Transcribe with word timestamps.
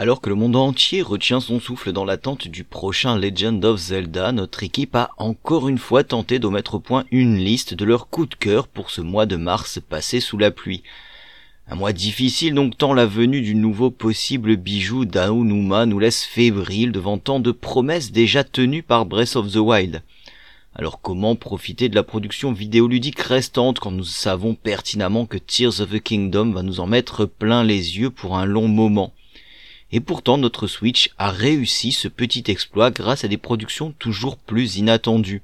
Alors 0.00 0.20
que 0.20 0.28
le 0.28 0.36
monde 0.36 0.54
entier 0.54 1.02
retient 1.02 1.40
son 1.40 1.58
souffle 1.58 1.90
dans 1.90 2.04
l'attente 2.04 2.46
du 2.46 2.62
prochain 2.62 3.18
Legend 3.18 3.64
of 3.64 3.80
Zelda, 3.80 4.30
notre 4.30 4.62
équipe 4.62 4.94
a 4.94 5.10
encore 5.16 5.68
une 5.68 5.76
fois 5.76 6.04
tenté 6.04 6.38
de 6.38 6.46
mettre 6.46 6.74
au 6.74 6.78
point 6.78 7.02
une 7.10 7.36
liste 7.36 7.74
de 7.74 7.84
leurs 7.84 8.08
coups 8.08 8.28
de 8.28 8.34
cœur 8.36 8.68
pour 8.68 8.92
ce 8.92 9.00
mois 9.00 9.26
de 9.26 9.34
mars 9.34 9.80
passé 9.88 10.20
sous 10.20 10.38
la 10.38 10.52
pluie. 10.52 10.84
Un 11.66 11.74
mois 11.74 11.92
difficile 11.92 12.54
donc 12.54 12.78
tant 12.78 12.94
la 12.94 13.06
venue 13.06 13.40
du 13.40 13.56
nouveau 13.56 13.90
possible 13.90 14.54
bijou 14.54 15.04
d'Aonuma 15.04 15.84
nous 15.84 15.98
laisse 15.98 16.22
fébrile 16.22 16.92
devant 16.92 17.18
tant 17.18 17.40
de 17.40 17.50
promesses 17.50 18.12
déjà 18.12 18.44
tenues 18.44 18.84
par 18.84 19.04
Breath 19.04 19.34
of 19.34 19.50
the 19.50 19.56
Wild. 19.56 20.02
Alors 20.76 21.00
comment 21.00 21.34
profiter 21.34 21.88
de 21.88 21.96
la 21.96 22.04
production 22.04 22.52
vidéoludique 22.52 23.18
restante 23.18 23.80
quand 23.80 23.90
nous 23.90 24.04
savons 24.04 24.54
pertinemment 24.54 25.26
que 25.26 25.38
Tears 25.38 25.80
of 25.80 25.90
the 25.90 25.98
Kingdom 25.98 26.52
va 26.52 26.62
nous 26.62 26.78
en 26.78 26.86
mettre 26.86 27.24
plein 27.24 27.64
les 27.64 27.98
yeux 27.98 28.10
pour 28.10 28.38
un 28.38 28.44
long 28.44 28.68
moment? 28.68 29.12
Et 29.90 30.00
pourtant 30.00 30.38
notre 30.38 30.66
Switch 30.66 31.10
a 31.18 31.30
réussi 31.30 31.92
ce 31.92 32.08
petit 32.08 32.44
exploit 32.48 32.90
grâce 32.90 33.24
à 33.24 33.28
des 33.28 33.38
productions 33.38 33.94
toujours 33.98 34.36
plus 34.36 34.76
inattendues. 34.76 35.42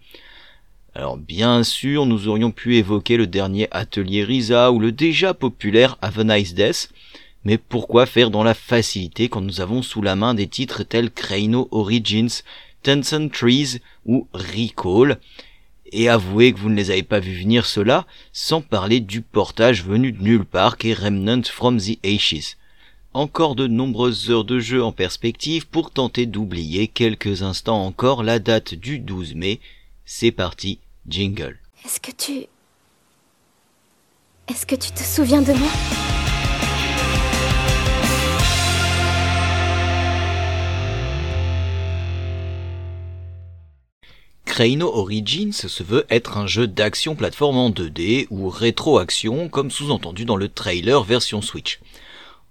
Alors 0.95 1.17
bien 1.17 1.65
sûr, 1.65 2.07
nous 2.07 2.29
aurions 2.29 2.51
pu 2.53 2.77
évoquer 2.77 3.17
le 3.17 3.27
dernier 3.27 3.69
Atelier 3.71 4.23
Risa 4.23 4.71
ou 4.71 4.79
le 4.79 4.93
déjà 4.93 5.35
populaire 5.35 5.99
Have 6.03 6.21
a 6.21 6.41
Death, 6.41 6.91
mais 7.45 7.59
pourquoi 7.59 8.07
faire 8.07 8.31
dans 8.31 8.45
la 8.45 8.55
facilité 8.55 9.29
quand 9.29 9.41
nous 9.41 9.61
avons 9.61 9.83
sous 9.83 10.03
la 10.03 10.15
main 10.15 10.35
des 10.35 10.47
titres 10.47 10.83
tels 10.83 11.11
Crano 11.11 11.69
Origins, 11.73 12.43
Tencent 12.83 13.31
Trees 13.33 13.81
ou 14.07 14.29
Recall? 14.33 15.19
Et 15.93 16.09
avouez 16.09 16.53
que 16.53 16.59
vous 16.59 16.71
ne 16.71 16.77
les 16.77 16.91
avez 16.91 17.03
pas 17.03 17.21
vus 17.21 17.41
venir 17.41 17.67
cela, 17.67 18.07
sans 18.33 18.61
parler 18.61 19.01
du 19.01 19.21
portage 19.21 19.85
venu 19.85 20.13
de 20.13 20.23
nulle 20.23 20.45
part 20.45 20.77
qu'est 20.77 20.95
Remnant 20.95 21.43
from 21.45 21.79
the 21.79 21.99
Ashes 22.05 22.57
encore 23.15 23.55
de 23.55 23.69
nombreuses 23.69 24.29
heures 24.29 24.45
de 24.45 24.59
jeu 24.59 24.83
en 24.83 24.91
perspective 24.91 25.69
pour 25.69 25.93
tenter 25.93 26.27
d'oublier 26.27 26.89
quelques 26.89 27.43
instants 27.43 27.87
encore 27.87 28.25
la 28.25 28.41
date 28.41 28.75
du 28.75 28.99
12 28.99 29.37
mai. 29.37 29.61
C'est 30.05 30.33
parti, 30.33 30.81
jingle. 31.09 31.59
Est-ce 31.85 32.01
que 32.01 32.11
tu... 32.11 32.47
Est-ce 34.49 34.67
que 34.67 34.75
tu 34.75 34.91
te 34.91 35.03
souviens 35.03 35.41
de 35.41 35.53
moi? 35.53 35.69
Crano 44.45 44.87
Origins 44.95 45.53
se 45.53 45.83
veut 45.83 46.05
être 46.11 46.37
un 46.37 46.47
jeu 46.47 46.67
d'action 46.67 47.17
plateforme 47.17 47.57
en 47.57 47.71
2D 47.71 48.27
ou 48.31 48.49
rétro-action 48.49 49.49
comme 49.49 49.71
sous-entendu 49.71 50.25
dans 50.25 50.37
le 50.37 50.49
trailer 50.49 51.03
version 51.03 51.43
Switch 51.43 51.81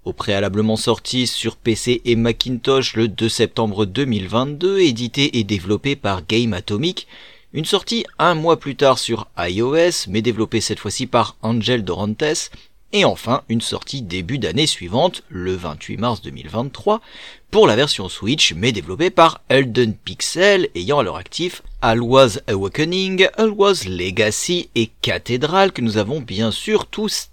au 0.05 0.13
préalablement 0.13 0.75
sorti 0.75 1.27
sur 1.27 1.55
PC 1.55 2.01
et 2.05 2.15
Macintosh 2.15 2.95
le 2.95 3.07
2 3.07 3.29
septembre 3.29 3.85
2022, 3.85 4.79
édité 4.79 5.37
et 5.37 5.43
développé 5.43 5.95
par 5.95 6.25
Game 6.25 6.53
Atomic, 6.53 7.07
une 7.53 7.65
sortie 7.65 8.05
un 8.19 8.33
mois 8.33 8.59
plus 8.59 8.75
tard 8.75 8.99
sur 8.99 9.27
iOS, 9.37 10.07
mais 10.09 10.21
développée 10.21 10.61
cette 10.61 10.79
fois-ci 10.79 11.07
par 11.07 11.37
Angel 11.41 11.83
Dorantes, 11.83 12.49
et 12.91 13.05
enfin 13.05 13.43
une 13.49 13.61
sortie 13.61 14.01
début 14.01 14.37
d'année 14.37 14.67
suivante, 14.67 15.23
le 15.29 15.55
28 15.55 15.97
mars 15.97 16.21
2023, 16.21 17.01
pour 17.49 17.67
la 17.67 17.75
version 17.75 18.09
Switch, 18.09 18.53
mais 18.55 18.71
développée 18.71 19.09
par 19.09 19.41
Elden 19.49 19.93
Pixel, 19.93 20.69
ayant 20.75 20.99
à 20.99 21.03
leur 21.03 21.17
actif 21.17 21.61
Always 21.81 22.39
Awakening, 22.47 23.27
Always 23.37 23.87
Legacy 23.87 24.69
et 24.75 24.89
Cathedral 25.01 25.71
que 25.71 25.81
nous 25.81 25.97
avons 25.97 26.19
bien 26.19 26.51
sûr 26.51 26.87
tous 26.87 27.29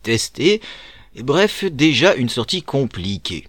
Bref, 1.18 1.64
déjà 1.64 2.14
une 2.14 2.28
sortie 2.28 2.62
compliquée. 2.62 3.48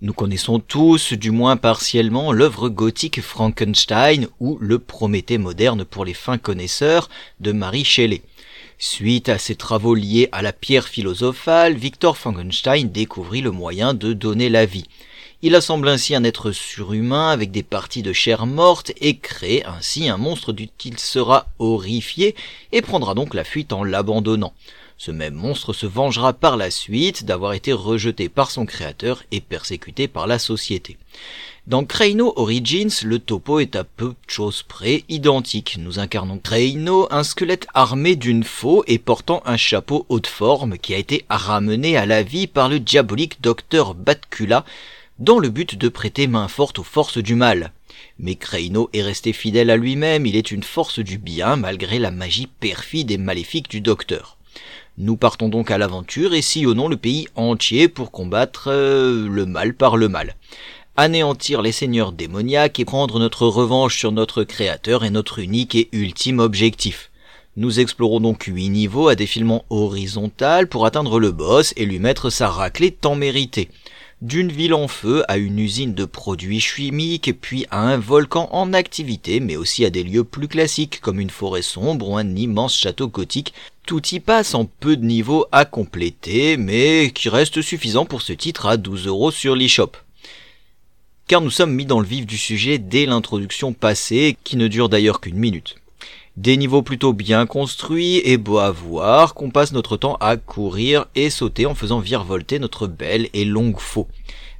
Nous 0.00 0.12
connaissons 0.12 0.60
tous, 0.60 1.12
du 1.12 1.30
moins 1.30 1.56
partiellement, 1.56 2.32
l'œuvre 2.32 2.68
gothique 2.68 3.20
Frankenstein 3.20 4.28
ou 4.40 4.56
le 4.60 4.78
Prométhée 4.78 5.38
moderne 5.38 5.84
pour 5.84 6.04
les 6.04 6.14
fins 6.14 6.38
connaisseurs 6.38 7.08
de 7.40 7.50
Marie 7.52 7.84
Shelley. 7.84 8.22
Suite 8.84 9.28
à 9.28 9.38
ses 9.38 9.54
travaux 9.54 9.94
liés 9.94 10.28
à 10.32 10.42
la 10.42 10.52
pierre 10.52 10.88
philosophale, 10.88 11.76
Victor 11.76 12.18
Frankenstein 12.18 12.90
découvrit 12.90 13.40
le 13.40 13.52
moyen 13.52 13.94
de 13.94 14.12
donner 14.12 14.48
la 14.48 14.66
vie. 14.66 14.86
Il 15.40 15.54
assemble 15.54 15.86
ainsi 15.86 16.16
un 16.16 16.24
être 16.24 16.50
surhumain 16.50 17.28
avec 17.28 17.52
des 17.52 17.62
parties 17.62 18.02
de 18.02 18.12
chair 18.12 18.44
morte 18.44 18.90
et 19.00 19.18
crée 19.18 19.62
ainsi 19.66 20.08
un 20.08 20.16
monstre 20.16 20.52
dont 20.52 20.66
il 20.84 20.98
sera 20.98 21.46
horrifié 21.60 22.34
et 22.72 22.82
prendra 22.82 23.14
donc 23.14 23.34
la 23.34 23.44
fuite 23.44 23.72
en 23.72 23.84
l'abandonnant. 23.84 24.52
Ce 25.04 25.10
même 25.10 25.34
monstre 25.34 25.72
se 25.72 25.84
vengera 25.84 26.32
par 26.32 26.56
la 26.56 26.70
suite 26.70 27.24
d'avoir 27.24 27.54
été 27.54 27.72
rejeté 27.72 28.28
par 28.28 28.52
son 28.52 28.66
créateur 28.66 29.24
et 29.32 29.40
persécuté 29.40 30.06
par 30.06 30.28
la 30.28 30.38
société. 30.38 30.96
Dans 31.66 31.84
Crano 31.84 32.32
Origins, 32.36 33.02
le 33.02 33.18
topo 33.18 33.58
est 33.58 33.74
à 33.74 33.82
peu 33.82 34.10
de 34.10 34.30
choses 34.30 34.62
près 34.62 35.02
identique. 35.08 35.76
Nous 35.80 35.98
incarnons 35.98 36.38
Crano, 36.38 37.08
un 37.10 37.24
squelette 37.24 37.66
armé 37.74 38.14
d'une 38.14 38.44
faux 38.44 38.84
et 38.86 39.00
portant 39.00 39.42
un 39.44 39.56
chapeau 39.56 40.06
haute 40.08 40.28
forme 40.28 40.78
qui 40.78 40.94
a 40.94 40.98
été 40.98 41.24
ramené 41.28 41.96
à 41.96 42.06
la 42.06 42.22
vie 42.22 42.46
par 42.46 42.68
le 42.68 42.78
diabolique 42.78 43.42
docteur 43.42 43.96
Batcula 43.96 44.64
dans 45.18 45.40
le 45.40 45.48
but 45.48 45.74
de 45.76 45.88
prêter 45.88 46.28
main 46.28 46.46
forte 46.46 46.78
aux 46.78 46.84
forces 46.84 47.18
du 47.18 47.34
mal. 47.34 47.72
Mais 48.20 48.36
Crano 48.36 48.88
est 48.92 49.02
resté 49.02 49.32
fidèle 49.32 49.70
à 49.70 49.76
lui-même, 49.76 50.26
il 50.26 50.36
est 50.36 50.52
une 50.52 50.62
force 50.62 51.00
du 51.00 51.18
bien 51.18 51.56
malgré 51.56 51.98
la 51.98 52.12
magie 52.12 52.46
perfide 52.46 53.10
et 53.10 53.18
maléfique 53.18 53.68
du 53.68 53.80
docteur. 53.80 54.38
Nous 55.02 55.16
partons 55.16 55.48
donc 55.48 55.72
à 55.72 55.78
l'aventure 55.78 56.32
et 56.32 56.42
sillonnons 56.42 56.86
le 56.86 56.96
pays 56.96 57.26
entier 57.34 57.88
pour 57.88 58.12
combattre 58.12 58.68
euh, 58.68 59.26
le 59.28 59.46
mal 59.46 59.74
par 59.74 59.96
le 59.96 60.08
mal 60.08 60.36
anéantir 60.96 61.60
les 61.60 61.72
seigneurs 61.72 62.12
démoniaques 62.12 62.78
et 62.78 62.84
prendre 62.84 63.18
notre 63.18 63.48
revanche 63.48 63.98
sur 63.98 64.12
notre 64.12 64.44
créateur 64.44 65.04
est 65.04 65.10
notre 65.10 65.40
unique 65.40 65.74
et 65.74 65.88
ultime 65.90 66.38
objectif. 66.38 67.10
Nous 67.56 67.80
explorons 67.80 68.20
donc 68.20 68.44
huit 68.44 68.68
niveaux 68.68 69.08
à 69.08 69.16
défilement 69.16 69.64
horizontal 69.70 70.68
pour 70.68 70.86
atteindre 70.86 71.18
le 71.18 71.32
boss 71.32 71.72
et 71.76 71.84
lui 71.84 71.98
mettre 71.98 72.30
sa 72.30 72.48
raclée 72.48 72.92
tant 72.92 73.16
méritée. 73.16 73.70
D'une 74.22 74.52
ville 74.52 74.72
en 74.72 74.86
feu 74.86 75.24
à 75.26 75.36
une 75.36 75.58
usine 75.58 75.94
de 75.94 76.04
produits 76.04 76.60
chimiques, 76.60 77.32
puis 77.40 77.66
à 77.72 77.80
un 77.80 77.96
volcan 77.96 78.48
en 78.52 78.72
activité, 78.72 79.40
mais 79.40 79.56
aussi 79.56 79.84
à 79.84 79.90
des 79.90 80.04
lieux 80.04 80.22
plus 80.22 80.46
classiques 80.46 81.00
comme 81.00 81.18
une 81.18 81.28
forêt 81.28 81.60
sombre 81.60 82.08
ou 82.08 82.16
un 82.16 82.36
immense 82.36 82.78
château 82.78 83.08
gothique, 83.08 83.52
tout 83.84 84.00
y 84.12 84.20
passe 84.20 84.54
en 84.54 84.64
peu 84.64 84.96
de 84.96 85.04
niveaux 85.04 85.46
à 85.50 85.64
compléter, 85.64 86.56
mais 86.56 87.10
qui 87.12 87.28
reste 87.28 87.62
suffisant 87.62 88.04
pour 88.04 88.22
ce 88.22 88.32
titre 88.32 88.66
à 88.66 88.76
12 88.76 89.08
euros 89.08 89.32
sur 89.32 89.56
l'eShop 89.56 89.90
car 91.28 91.40
nous 91.40 91.50
sommes 91.50 91.72
mis 91.72 91.86
dans 91.86 92.00
le 92.00 92.06
vif 92.06 92.26
du 92.26 92.36
sujet 92.36 92.76
dès 92.76 93.06
l'introduction 93.06 93.72
passée, 93.72 94.36
qui 94.44 94.58
ne 94.58 94.68
dure 94.68 94.90
d'ailleurs 94.90 95.18
qu'une 95.18 95.38
minute. 95.38 95.76
Des 96.38 96.56
niveaux 96.56 96.80
plutôt 96.80 97.12
bien 97.12 97.44
construits 97.44 98.22
et 98.24 98.38
beaux 98.38 98.58
à 98.58 98.70
voir, 98.70 99.34
qu'on 99.34 99.50
passe 99.50 99.72
notre 99.72 99.98
temps 99.98 100.16
à 100.18 100.38
courir 100.38 101.04
et 101.14 101.28
sauter 101.28 101.66
en 101.66 101.74
faisant 101.74 101.98
virevolter 101.98 102.58
notre 102.58 102.86
belle 102.86 103.28
et 103.34 103.44
longue 103.44 103.78
faux. 103.78 104.08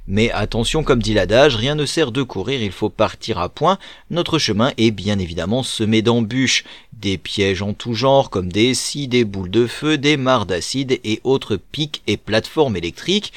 Mais 0.05 0.29
attention, 0.29 0.83
comme 0.83 1.01
dit 1.01 1.15
l'adage, 1.15 1.55
rien 1.55 1.73
ne 1.73 1.87
sert 1.87 2.11
de 2.11 2.21
courir, 2.21 2.61
il 2.61 2.71
faut 2.71 2.89
partir 2.89 3.39
à 3.39 3.49
point. 3.49 3.79
Notre 4.11 4.37
chemin 4.37 4.71
est 4.77 4.91
bien 4.91 5.17
évidemment 5.17 5.63
semé 5.63 6.03
d'embûches, 6.03 6.63
des 6.93 7.17
pièges 7.17 7.63
en 7.63 7.73
tout 7.73 7.95
genre 7.95 8.29
comme 8.29 8.51
des 8.51 8.75
scies, 8.75 9.07
des 9.07 9.23
boules 9.23 9.49
de 9.49 9.65
feu, 9.65 9.97
des 9.97 10.15
mares 10.15 10.45
d'acide 10.45 10.99
et 11.03 11.21
autres 11.23 11.55
pics 11.55 12.03
et 12.05 12.17
plateformes 12.17 12.75
électriques, 12.75 13.33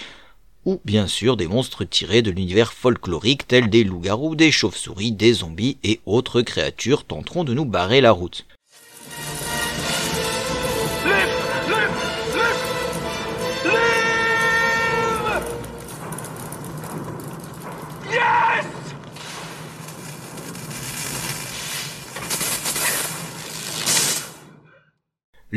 ou 0.66 0.80
bien 0.84 1.06
sûr 1.06 1.36
des 1.36 1.46
monstres 1.46 1.84
tirés 1.84 2.22
de 2.22 2.30
l'univers 2.30 2.72
folklorique 2.72 3.46
tels 3.46 3.70
des 3.70 3.84
loups-garous, 3.84 4.34
des 4.34 4.50
chauves-souris, 4.50 5.12
des 5.12 5.32
zombies 5.32 5.78
et 5.84 6.00
autres 6.04 6.42
créatures 6.42 7.04
tenteront 7.04 7.44
de 7.44 7.54
nous 7.54 7.64
barrer 7.64 8.00
la 8.00 8.10
route. 8.10 8.44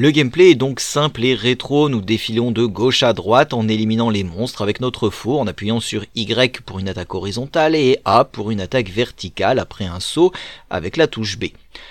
Le 0.02 0.12
gameplay 0.12 0.52
est 0.52 0.56
donc 0.56 0.80
simple 0.80 1.26
et 1.26 1.36
rétro, 1.36 1.90
nous 1.90 2.00
défilons 2.00 2.52
de 2.52 2.66
gauche 2.66 3.04
à 3.04 3.12
droite 3.12 3.54
en 3.54 3.68
éliminant 3.68 4.10
les 4.10 4.24
monstres 4.24 4.62
avec 4.62 4.80
notre 4.80 5.10
faux 5.10 5.38
en 5.38 5.46
appuyant 5.46 5.82
sur 5.82 6.06
Y 6.16 6.62
pour 6.62 6.80
une 6.80 6.88
attaque 6.88 7.14
horizontale 7.14 7.76
et 7.76 8.00
A 8.06 8.24
pour 8.24 8.50
une 8.50 8.62
attaque 8.62 8.88
verticale 8.88 9.60
après 9.60 9.84
un 9.84 10.00
saut 10.00 10.32
avec 10.70 10.96
la 10.96 11.08
touche 11.08 11.38
B. 11.38 11.48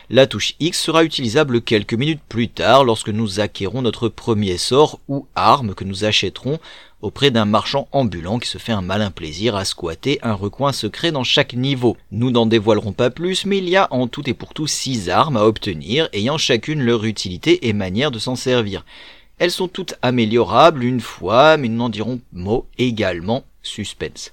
La 0.08 0.26
touche 0.26 0.54
X 0.58 0.80
sera 0.80 1.04
utilisable 1.04 1.60
quelques 1.60 1.92
minutes 1.92 2.22
plus 2.30 2.48
tard 2.48 2.82
lorsque 2.84 3.10
nous 3.10 3.40
acquérons 3.40 3.82
notre 3.82 4.08
premier 4.08 4.56
sort 4.56 5.00
ou 5.08 5.26
arme 5.34 5.74
que 5.74 5.84
nous 5.84 6.06
achèterons 6.06 6.58
auprès 7.00 7.30
d'un 7.30 7.44
marchand 7.44 7.88
ambulant 7.92 8.38
qui 8.38 8.48
se 8.48 8.58
fait 8.58 8.72
un 8.72 8.80
malin 8.80 9.10
plaisir 9.10 9.54
à 9.56 9.64
squatter 9.64 10.18
un 10.22 10.34
recoin 10.34 10.72
secret 10.72 11.12
dans 11.12 11.24
chaque 11.24 11.54
niveau. 11.54 11.96
Nous 12.10 12.30
n'en 12.30 12.46
dévoilerons 12.46 12.92
pas 12.92 13.10
plus, 13.10 13.44
mais 13.44 13.58
il 13.58 13.68
y 13.68 13.76
a 13.76 13.88
en 13.92 14.08
tout 14.08 14.28
et 14.28 14.34
pour 14.34 14.54
tout 14.54 14.66
six 14.66 15.08
armes 15.08 15.36
à 15.36 15.44
obtenir, 15.44 16.08
ayant 16.12 16.38
chacune 16.38 16.82
leur 16.82 17.04
utilité 17.04 17.68
et 17.68 17.72
manière 17.72 18.10
de 18.10 18.18
s'en 18.18 18.36
servir. 18.36 18.84
Elles 19.38 19.52
sont 19.52 19.68
toutes 19.68 19.94
améliorables 20.02 20.82
une 20.82 21.00
fois, 21.00 21.56
mais 21.56 21.68
nous 21.68 21.76
n'en 21.76 21.88
dirons 21.88 22.20
mot 22.32 22.66
également 22.78 23.44
suspense. 23.62 24.32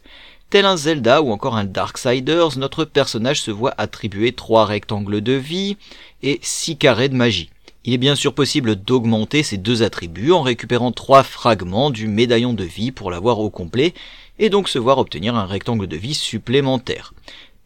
Tel 0.50 0.65
un 0.65 0.77
Zelda 0.77 1.21
ou 1.21 1.31
encore 1.31 1.57
un 1.57 1.65
Darksiders, 1.65 2.57
notre 2.57 2.85
personnage 2.85 3.41
se 3.41 3.51
voit 3.51 3.73
attribuer 3.77 4.31
trois 4.31 4.65
rectangles 4.65 5.21
de 5.21 5.33
vie 5.33 5.77
et 6.23 6.39
six 6.41 6.77
carrés 6.77 7.09
de 7.09 7.15
magie. 7.15 7.50
Il 7.87 7.93
est 7.93 7.99
bien 7.99 8.15
sûr 8.15 8.33
possible 8.33 8.75
d'augmenter 8.75 9.43
ces 9.43 9.57
deux 9.57 9.83
attributs 9.83 10.31
en 10.31 10.41
récupérant 10.41 10.91
trois 10.91 11.21
fragments 11.21 11.91
du 11.91 12.07
médaillon 12.07 12.53
de 12.53 12.63
vie 12.63 12.91
pour 12.91 13.11
l'avoir 13.11 13.37
au 13.39 13.51
complet, 13.51 13.93
et 14.39 14.49
donc 14.49 14.69
se 14.69 14.79
voir 14.79 14.97
obtenir 14.97 15.35
un 15.35 15.45
rectangle 15.45 15.85
de 15.85 15.95
vie 15.95 16.15
supplémentaire. 16.15 17.13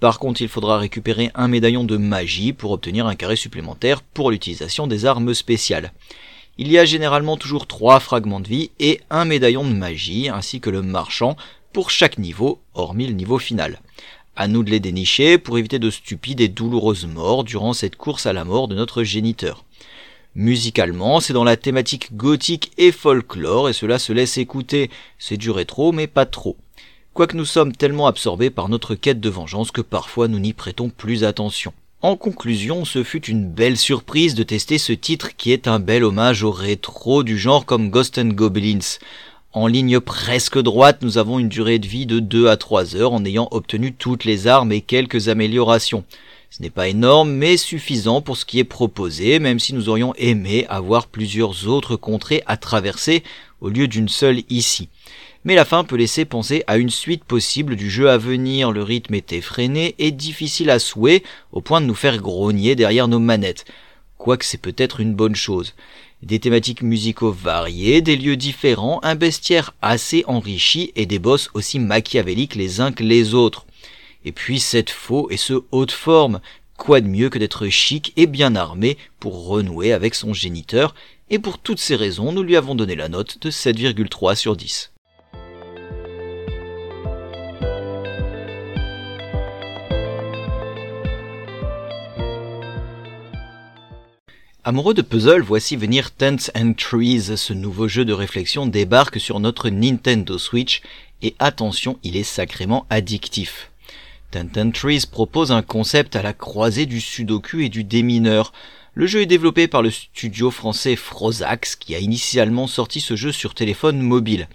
Par 0.02 0.20
contre, 0.20 0.42
il 0.42 0.50
faudra 0.50 0.78
récupérer 0.78 1.32
un 1.36 1.48
médaillon 1.48 1.86
de 1.86 1.96
magie 1.96 2.52
pour 2.52 2.72
obtenir 2.72 3.08
un 3.08 3.16
carré 3.16 3.38
supplémentaire 3.38 4.02
pour 4.02 4.30
l'utilisation 4.30 4.88
des 4.88 5.06
armes 5.06 5.34
spéciales. 5.34 5.94
Il 6.58 6.70
y 6.70 6.78
a 6.78 6.84
généralement 6.84 7.38
toujours 7.38 7.66
trois 7.66 8.02
fragments 8.02 8.42
de 8.42 8.50
vie 8.50 8.72
et 8.82 9.00
un 9.10 9.24
médaillon 9.24 9.64
de 9.64 9.74
magie, 9.74 10.28
ainsi 10.28 10.60
que 10.60 10.70
le 10.70 10.82
marchand, 10.82 11.38
pour 11.72 11.92
chaque 11.92 12.18
niveau, 12.18 12.60
hormis 12.74 13.08
le 13.08 13.14
niveau 13.14 13.40
final. 13.40 13.80
À 14.36 14.50
nous 14.50 14.64
de 14.64 14.70
les 14.70 14.82
dénicher 14.82 15.38
pour 15.38 15.58
éviter 15.58 15.80
de 15.80 15.90
stupides 15.90 16.42
et 16.42 16.50
douloureuses 16.50 17.06
morts 17.06 17.46
durant 17.46 17.72
cette 17.72 17.96
course 17.96 18.26
à 18.26 18.34
la 18.34 18.44
mort 18.44 18.68
de 18.68 18.76
notre 18.76 19.04
géniteur. 19.04 19.64
Musicalement, 20.36 21.20
c'est 21.20 21.34
dans 21.34 21.44
la 21.44 21.58
thématique 21.58 22.16
gothique 22.16 22.72
et 22.78 22.92
folklore 22.92 23.70
et 23.70 23.74
cela 23.74 23.98
se 24.00 24.14
laisse 24.14 24.38
écouter. 24.38 24.90
C'est 25.18 25.38
du 25.38 25.50
rétro 25.50 25.92
mais 25.92 26.08
pas 26.08 26.26
trop. 26.26 26.56
Quoique 27.14 27.36
nous 27.36 27.46
sommes 27.46 27.76
tellement 27.76 28.08
absorbés 28.08 28.50
par 28.50 28.70
notre 28.70 28.96
quête 28.96 29.20
de 29.20 29.30
vengeance 29.30 29.72
que 29.72 29.82
parfois 29.82 30.28
nous 30.28 30.40
n'y 30.40 30.54
prêtons 30.54 30.90
plus 30.90 31.24
attention. 31.24 31.74
En 32.02 32.16
conclusion, 32.16 32.86
ce 32.86 33.04
fut 33.04 33.26
une 33.26 33.46
belle 33.46 33.76
surprise 33.76 34.36
de 34.36 34.44
tester 34.44 34.78
ce 34.78 34.94
titre 34.94 35.36
qui 35.36 35.52
est 35.52 35.68
un 35.68 35.80
bel 35.80 36.06
hommage 36.06 36.44
au 36.44 36.52
rétro 36.52 37.24
du 37.24 37.38
genre 37.38 37.66
comme 37.66 37.90
Ghost 37.90 38.18
and 38.18 38.30
Goblins. 38.30 39.00
En 39.52 39.66
ligne 39.66 40.00
presque 40.00 40.60
droite, 40.60 41.00
nous 41.02 41.18
avons 41.18 41.40
une 41.40 41.50
durée 41.50 41.80
de 41.80 41.88
vie 41.88 42.06
de 42.06 42.20
2 42.20 42.48
à 42.48 42.56
3 42.56 42.96
heures 42.96 43.14
en 43.14 43.26
ayant 43.26 43.50
obtenu 43.52 43.94
toutes 43.94 44.24
les 44.24 44.48
armes 44.48 44.72
et 44.72 44.82
quelques 44.82 45.28
améliorations. 45.28 46.06
Ce 46.52 46.64
n'est 46.64 46.72
pas 46.72 46.88
énorme, 46.88 47.32
mais 47.32 47.58
suffisant 47.58 48.22
pour 48.22 48.36
ce 48.36 48.44
qui 48.44 48.58
est 48.58 48.64
proposé, 48.64 49.38
même 49.38 49.60
si 49.60 49.74
nous 49.74 49.88
aurions 49.88 50.16
aimé 50.16 50.66
avoir 50.68 51.06
plusieurs 51.06 51.68
autres 51.68 51.96
contrées 51.96 52.42
à 52.48 52.58
traverser 52.58 53.24
au 53.62 53.70
lieu 53.70 53.88
d'une 53.88 54.10
seule 54.10 54.42
ici. 54.50 54.90
Mais 55.46 55.56
la 55.56 55.64
fin 55.64 55.84
peut 55.84 55.96
laisser 55.96 56.26
penser 56.26 56.64
à 56.66 56.78
une 56.78 56.90
suite 56.90 57.24
possible 57.24 57.76
du 57.76 57.90
jeu 57.90 58.10
à 58.10 58.18
venir, 58.18 58.72
le 58.72 58.82
rythme 58.82 59.14
est 59.14 59.32
effréné 59.32 59.94
et 60.00 60.12
difficile 60.12 60.72
à 60.72 60.80
souhait, 60.80 61.24
au 61.52 61.62
point 61.62 61.82
de 61.82 61.86
nous 61.86 61.96
faire 61.96 62.18
grogner 62.18 62.76
derrière 62.76 63.08
nos 63.08 63.20
manettes. 63.20 63.66
Quoique 64.18 64.44
c'est 64.44 64.58
peut-être 64.58 65.00
une 65.00 65.14
bonne 65.14 65.36
chose. 65.36 65.76
Des 66.24 66.40
thématiques 66.40 66.82
musicaux 66.82 67.32
variées, 67.32 68.02
des 68.02 68.18
lieux 68.18 68.36
différents, 68.36 69.00
un 69.04 69.16
bestiaire 69.16 69.74
assez 69.82 70.26
enrichi 70.28 70.92
et 70.96 71.06
des 71.06 71.20
boss 71.20 71.50
aussi 71.54 71.80
machiavéliques 71.80 72.56
les 72.56 72.82
uns 72.82 72.92
que 72.92 73.04
les 73.04 73.34
autres. 73.34 73.66
Et 74.30 74.32
puis 74.32 74.60
cette 74.60 74.92
faux 74.92 75.28
et 75.32 75.38
ce 75.38 75.64
haute 75.72 75.92
forme, 75.92 76.40
quoi 76.78 77.02
de 77.02 77.08
mieux 77.08 77.32
que 77.32 77.40
d'être 77.40 77.68
chic 77.68 78.14
et 78.16 78.28
bien 78.28 78.56
armé 78.56 78.96
pour 79.20 79.48
renouer 79.48 79.92
avec 79.92 80.14
son 80.14 80.36
géniteur, 80.36 80.94
et 81.32 81.40
pour 81.40 81.58
toutes 81.58 81.80
ces 81.80 81.96
raisons, 81.96 82.32
nous 82.32 82.44
lui 82.44 82.56
avons 82.56 82.76
donné 82.76 82.96
la 82.96 83.10
note 83.10 83.40
de 83.42 83.50
7,3 83.50 84.36
sur 84.36 84.56
10. 84.56 84.92
Amoureux 94.64 94.94
de 94.94 95.02
puzzle, 95.02 95.42
voici 95.42 95.76
venir 95.76 96.12
Tents 96.12 96.52
and 96.56 96.74
Trees, 96.74 97.36
ce 97.36 97.54
nouveau 97.54 97.88
jeu 97.88 98.06
de 98.06 98.14
réflexion 98.14 98.68
débarque 98.68 99.20
sur 99.20 99.40
notre 99.40 99.70
Nintendo 99.70 100.38
Switch, 100.38 100.84
et 101.24 101.34
attention, 101.40 101.98
il 102.04 102.16
est 102.16 102.22
sacrément 102.22 102.86
addictif. 102.92 103.72
Ten 104.32 104.72
Trees 104.72 105.08
propose 105.12 105.52
un 105.52 105.64
concept 105.64 106.16
à 106.16 106.22
la 106.22 106.34
croisée 106.34 106.86
du 106.86 107.02
sudoku 107.02 107.62
et 107.62 107.70
du 107.70 107.84
démineur. 107.84 108.54
Le 108.94 109.08
jeu 109.08 109.22
est 109.22 109.26
développé 109.26 109.68
par 109.68 109.82
le 109.82 109.90
studio 109.90 110.52
français 110.52 110.96
Frozax 110.96 111.76
qui 111.76 111.96
a 111.96 112.00
initialement 112.00 112.68
sorti 112.68 113.02
ce 113.02 113.16
jeu 113.16 113.32
sur 113.32 113.56
téléphone 113.56 114.00
mobile. 114.02 114.48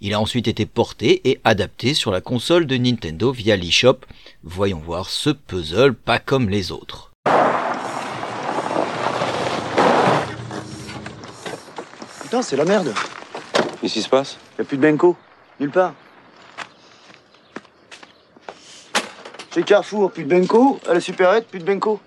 Il 0.00 0.14
a 0.14 0.20
ensuite 0.20 0.46
été 0.46 0.64
porté 0.64 1.28
et 1.28 1.40
adapté 1.42 1.92
sur 1.92 2.12
la 2.12 2.20
console 2.20 2.66
de 2.66 2.76
Nintendo 2.76 3.32
via 3.32 3.56
l'eShop. 3.56 3.98
Voyons 4.44 4.78
voir 4.78 5.10
ce 5.10 5.30
puzzle 5.30 5.94
pas 5.94 6.20
comme 6.20 6.48
les 6.48 6.70
autres. 6.70 7.10
Putain, 12.22 12.42
c'est 12.42 12.56
la 12.56 12.64
merde. 12.64 12.94
Qu'est-ce 13.80 13.94
qui 13.94 14.02
se 14.02 14.08
passe? 14.08 14.38
Y 14.58 14.62
a 14.62 14.64
plus 14.64 14.76
de 14.76 14.82
Benko. 14.82 15.16
Nulle 15.58 15.70
part. 15.70 15.94
Chez 19.56 19.62
Carrefour, 19.62 20.12
plus 20.12 20.24
de 20.24 20.28
Benko. 20.28 20.78
À 20.86 20.92
la 20.92 21.00
supérette, 21.00 21.48
plus 21.48 21.60
de 21.60 21.64
Benko. 21.64 21.98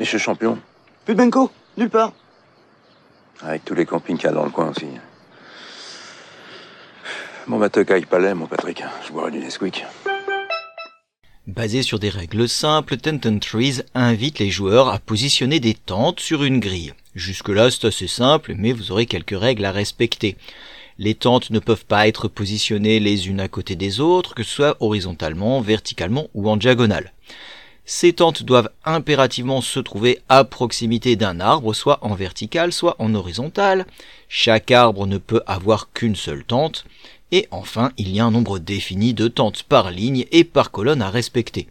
Et 0.00 0.04
chez 0.04 0.18
Champion 0.18 0.58
Plus 1.04 1.14
de 1.14 1.18
Benko. 1.20 1.48
Nulle 1.76 1.90
part. 1.90 2.12
Avec 3.40 3.64
tous 3.64 3.76
les 3.76 3.86
campings 3.86 4.16
qu'il 4.16 4.26
y 4.26 4.28
a 4.28 4.32
dans 4.32 4.42
le 4.42 4.50
coin 4.50 4.70
aussi. 4.70 4.86
Bon, 7.46 7.58
bah, 7.58 7.68
te 7.68 7.78
caille 7.78 8.04
pas 8.04 8.18
l'air, 8.18 8.34
mon 8.34 8.48
Patrick. 8.48 8.82
Je 9.06 9.12
boirai 9.12 9.30
du 9.30 9.38
Nesquik. 9.38 9.84
Basé 11.46 11.82
sur 11.82 12.00
des 12.00 12.08
règles 12.08 12.48
simples, 12.48 12.96
Tenton 12.96 13.38
Trees 13.38 13.82
invite 13.94 14.40
les 14.40 14.50
joueurs 14.50 14.88
à 14.88 14.98
positionner 14.98 15.60
des 15.60 15.74
tentes 15.74 16.18
sur 16.18 16.42
une 16.42 16.58
grille. 16.58 16.94
Jusque-là, 17.14 17.70
c'est 17.70 17.86
assez 17.86 18.08
simple, 18.08 18.54
mais 18.58 18.72
vous 18.72 18.90
aurez 18.90 19.06
quelques 19.06 19.38
règles 19.38 19.66
à 19.66 19.70
respecter. 19.70 20.36
Les 20.98 21.14
tentes 21.14 21.50
ne 21.50 21.58
peuvent 21.58 21.84
pas 21.84 22.08
être 22.08 22.28
positionnées 22.28 23.00
les 23.00 23.28
unes 23.28 23.40
à 23.40 23.48
côté 23.48 23.76
des 23.76 24.00
autres, 24.00 24.34
que 24.34 24.42
ce 24.42 24.54
soit 24.54 24.76
horizontalement, 24.80 25.60
verticalement 25.60 26.28
ou 26.34 26.48
en 26.48 26.56
diagonale. 26.56 27.12
Ces 27.84 28.14
tentes 28.14 28.42
doivent 28.42 28.70
impérativement 28.84 29.60
se 29.60 29.78
trouver 29.78 30.18
à 30.28 30.42
proximité 30.44 31.14
d'un 31.14 31.38
arbre, 31.38 31.72
soit 31.72 31.98
en 32.04 32.14
vertical, 32.14 32.72
soit 32.72 32.96
en 32.98 33.14
horizontal. 33.14 33.86
Chaque 34.28 34.72
arbre 34.72 35.06
ne 35.06 35.18
peut 35.18 35.42
avoir 35.46 35.92
qu'une 35.92 36.16
seule 36.16 36.44
tente. 36.44 36.84
Et 37.30 37.46
enfin, 37.50 37.92
il 37.96 38.10
y 38.10 38.18
a 38.18 38.24
un 38.24 38.30
nombre 38.30 38.58
défini 38.58 39.14
de 39.14 39.28
tentes 39.28 39.62
par 39.62 39.90
ligne 39.90 40.24
et 40.32 40.44
par 40.44 40.70
colonne 40.70 41.02
à 41.02 41.10
respecter. 41.10 41.68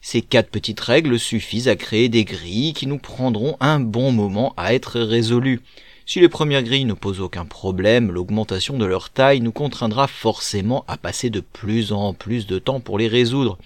Ces 0.00 0.22
quatre 0.22 0.50
petites 0.50 0.80
règles 0.80 1.18
suffisent 1.18 1.68
à 1.68 1.76
créer 1.76 2.08
des 2.08 2.24
grilles 2.24 2.72
qui 2.72 2.86
nous 2.86 2.98
prendront 2.98 3.56
un 3.60 3.80
bon 3.80 4.12
moment 4.12 4.54
à 4.56 4.74
être 4.74 5.00
résolues. 5.00 5.60
Si 6.08 6.20
les 6.20 6.28
premières 6.28 6.62
grilles 6.62 6.84
ne 6.84 6.92
posent 6.92 7.20
aucun 7.20 7.44
problème, 7.44 8.12
l'augmentation 8.12 8.78
de 8.78 8.84
leur 8.84 9.10
taille 9.10 9.40
nous 9.40 9.50
contraindra 9.50 10.06
forcément 10.06 10.84
à 10.86 10.96
passer 10.96 11.30
de 11.30 11.40
plus 11.40 11.90
en 11.90 12.14
plus 12.14 12.46
de 12.46 12.60
temps 12.60 12.78
pour 12.78 12.96
les 12.96 13.08
résoudre. 13.08 13.58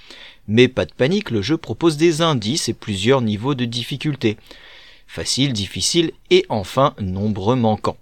Mais 0.48 0.66
pas 0.66 0.86
de 0.86 0.94
panique, 0.94 1.30
le 1.30 1.42
jeu 1.42 1.58
propose 1.58 1.98
des 1.98 2.22
indices 2.22 2.70
et 2.70 2.72
plusieurs 2.72 3.20
niveaux 3.20 3.54
de 3.54 3.66
difficulté. 3.66 4.38
Facile, 5.06 5.52
difficile 5.52 6.12
et 6.30 6.46
enfin 6.48 6.94
nombreux 6.98 7.56
manquants. 7.56 7.98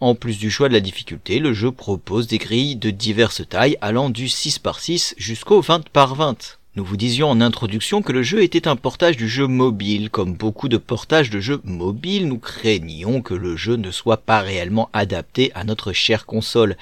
En 0.00 0.14
plus 0.14 0.38
du 0.38 0.50
choix 0.50 0.70
de 0.70 0.74
la 0.74 0.80
difficulté, 0.80 1.38
le 1.38 1.52
jeu 1.52 1.70
propose 1.70 2.26
des 2.26 2.38
grilles 2.38 2.76
de 2.76 2.88
diverses 2.88 3.46
tailles 3.46 3.76
allant 3.82 4.08
du 4.08 4.30
6 4.30 4.60
par 4.60 4.80
6 4.80 5.14
jusqu'au 5.18 5.60
20 5.60 5.90
par 5.90 6.14
20. 6.14 6.58
Nous 6.76 6.84
vous 6.84 6.96
disions 6.96 7.30
en 7.30 7.40
introduction 7.40 8.02
que 8.02 8.10
le 8.10 8.24
jeu 8.24 8.42
était 8.42 8.66
un 8.66 8.74
portage 8.74 9.16
du 9.16 9.28
jeu 9.28 9.46
mobile. 9.46 10.10
Comme 10.10 10.34
beaucoup 10.34 10.68
de 10.68 10.76
portages 10.76 11.30
de 11.30 11.38
jeux 11.38 11.60
mobiles, 11.62 12.26
nous 12.26 12.40
craignions 12.40 13.22
que 13.22 13.34
le 13.34 13.56
jeu 13.56 13.76
ne 13.76 13.92
soit 13.92 14.16
pas 14.16 14.40
réellement 14.40 14.90
adapté 14.92 15.52
à 15.54 15.62
notre 15.62 15.92
chère 15.92 16.26
console. 16.26 16.76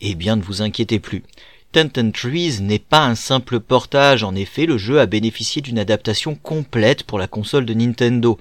Eh 0.00 0.14
bien, 0.14 0.36
ne 0.36 0.42
vous 0.42 0.62
inquiétez 0.62 0.98
plus. 0.98 1.24
Ten 1.70 1.90
Trees 1.90 2.62
n'est 2.62 2.78
pas 2.78 3.04
un 3.04 3.14
simple 3.14 3.60
portage, 3.60 4.24
en 4.24 4.34
effet 4.34 4.64
le 4.64 4.78
jeu 4.78 5.00
a 5.00 5.04
bénéficié 5.06 5.60
d'une 5.60 5.78
adaptation 5.78 6.34
complète 6.34 7.02
pour 7.02 7.18
la 7.18 7.26
console 7.26 7.66
de 7.66 7.74
Nintendo. 7.74 8.38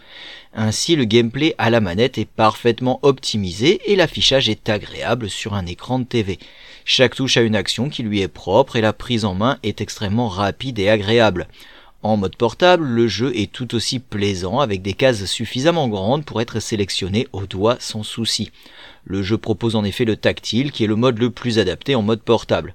Ainsi 0.54 0.96
le 0.96 1.04
gameplay 1.04 1.54
à 1.58 1.70
la 1.70 1.82
manette 1.82 2.18
est 2.18 2.30
parfaitement 2.30 3.00
optimisé 3.02 3.82
et 3.86 3.98
l'affichage 3.98 4.48
est 4.48 4.70
agréable 4.70 5.30
sur 5.30 5.56
un 5.56 5.66
écran 5.66 6.00
de 6.00 6.06
TV. 6.06 6.40
Chaque 6.86 7.16
touche 7.16 7.36
a 7.36 7.42
une 7.42 7.58
action 7.58 7.90
qui 7.90 8.02
lui 8.02 8.22
est 8.22 8.30
propre 8.30 8.78
et 8.78 8.82
la 8.82 8.94
prise 8.94 9.26
en 9.26 9.36
main 9.36 9.58
est 9.62 9.82
extrêmement 9.82 10.30
rapide 10.30 10.80
et 10.80 10.88
agréable. 10.88 11.50
En 12.04 12.16
mode 12.16 12.38
portable, 12.38 12.86
le 12.86 13.10
jeu 13.10 13.36
est 13.36 13.52
tout 13.52 13.76
aussi 13.76 14.00
plaisant 14.00 14.62
avec 14.62 14.82
des 14.82 14.94
cases 14.94 15.26
suffisamment 15.26 15.90
grandes 15.90 16.24
pour 16.24 16.40
être 16.40 16.62
sélectionné 16.62 17.28
au 17.34 17.46
doigt 17.46 17.76
sans 17.82 18.04
souci. 18.04 18.52
Le 19.04 19.22
jeu 19.22 19.38
propose 19.38 19.76
en 19.76 19.84
effet 19.84 20.06
le 20.06 20.16
tactile 20.16 20.72
qui 20.72 20.86
est 20.86 20.88
le 20.88 20.96
mode 20.96 21.20
le 21.20 21.30
plus 21.30 21.60
adapté 21.60 21.96
en 21.96 22.04
mode 22.04 22.22
portable. 22.22 22.74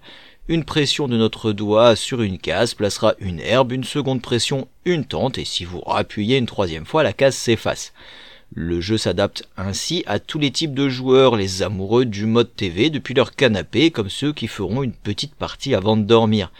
Une 0.48 0.64
pression 0.64 1.06
de 1.06 1.16
notre 1.16 1.52
doigt 1.52 1.94
sur 1.94 2.20
une 2.20 2.36
case 2.36 2.74
placera 2.74 3.14
une 3.20 3.38
herbe, 3.38 3.70
une 3.70 3.84
seconde 3.84 4.20
pression 4.20 4.66
une 4.84 5.04
tente 5.04 5.38
et 5.38 5.44
si 5.44 5.64
vous 5.64 5.80
appuyez 5.86 6.36
une 6.36 6.46
troisième 6.46 6.84
fois 6.84 7.04
la 7.04 7.12
case 7.12 7.36
s'efface. 7.36 7.92
Le 8.52 8.80
jeu 8.80 8.98
s'adapte 8.98 9.48
ainsi 9.56 10.02
à 10.06 10.18
tous 10.18 10.40
les 10.40 10.50
types 10.50 10.74
de 10.74 10.88
joueurs, 10.88 11.36
les 11.36 11.62
amoureux 11.62 12.06
du 12.06 12.26
mode 12.26 12.56
TV 12.56 12.90
depuis 12.90 13.14
leur 13.14 13.36
canapé, 13.36 13.92
comme 13.92 14.10
ceux 14.10 14.32
qui 14.32 14.48
feront 14.48 14.82
une 14.82 14.92
petite 14.92 15.36
partie 15.36 15.76
avant 15.76 15.96
de 15.96 16.02
dormir. 16.02 16.50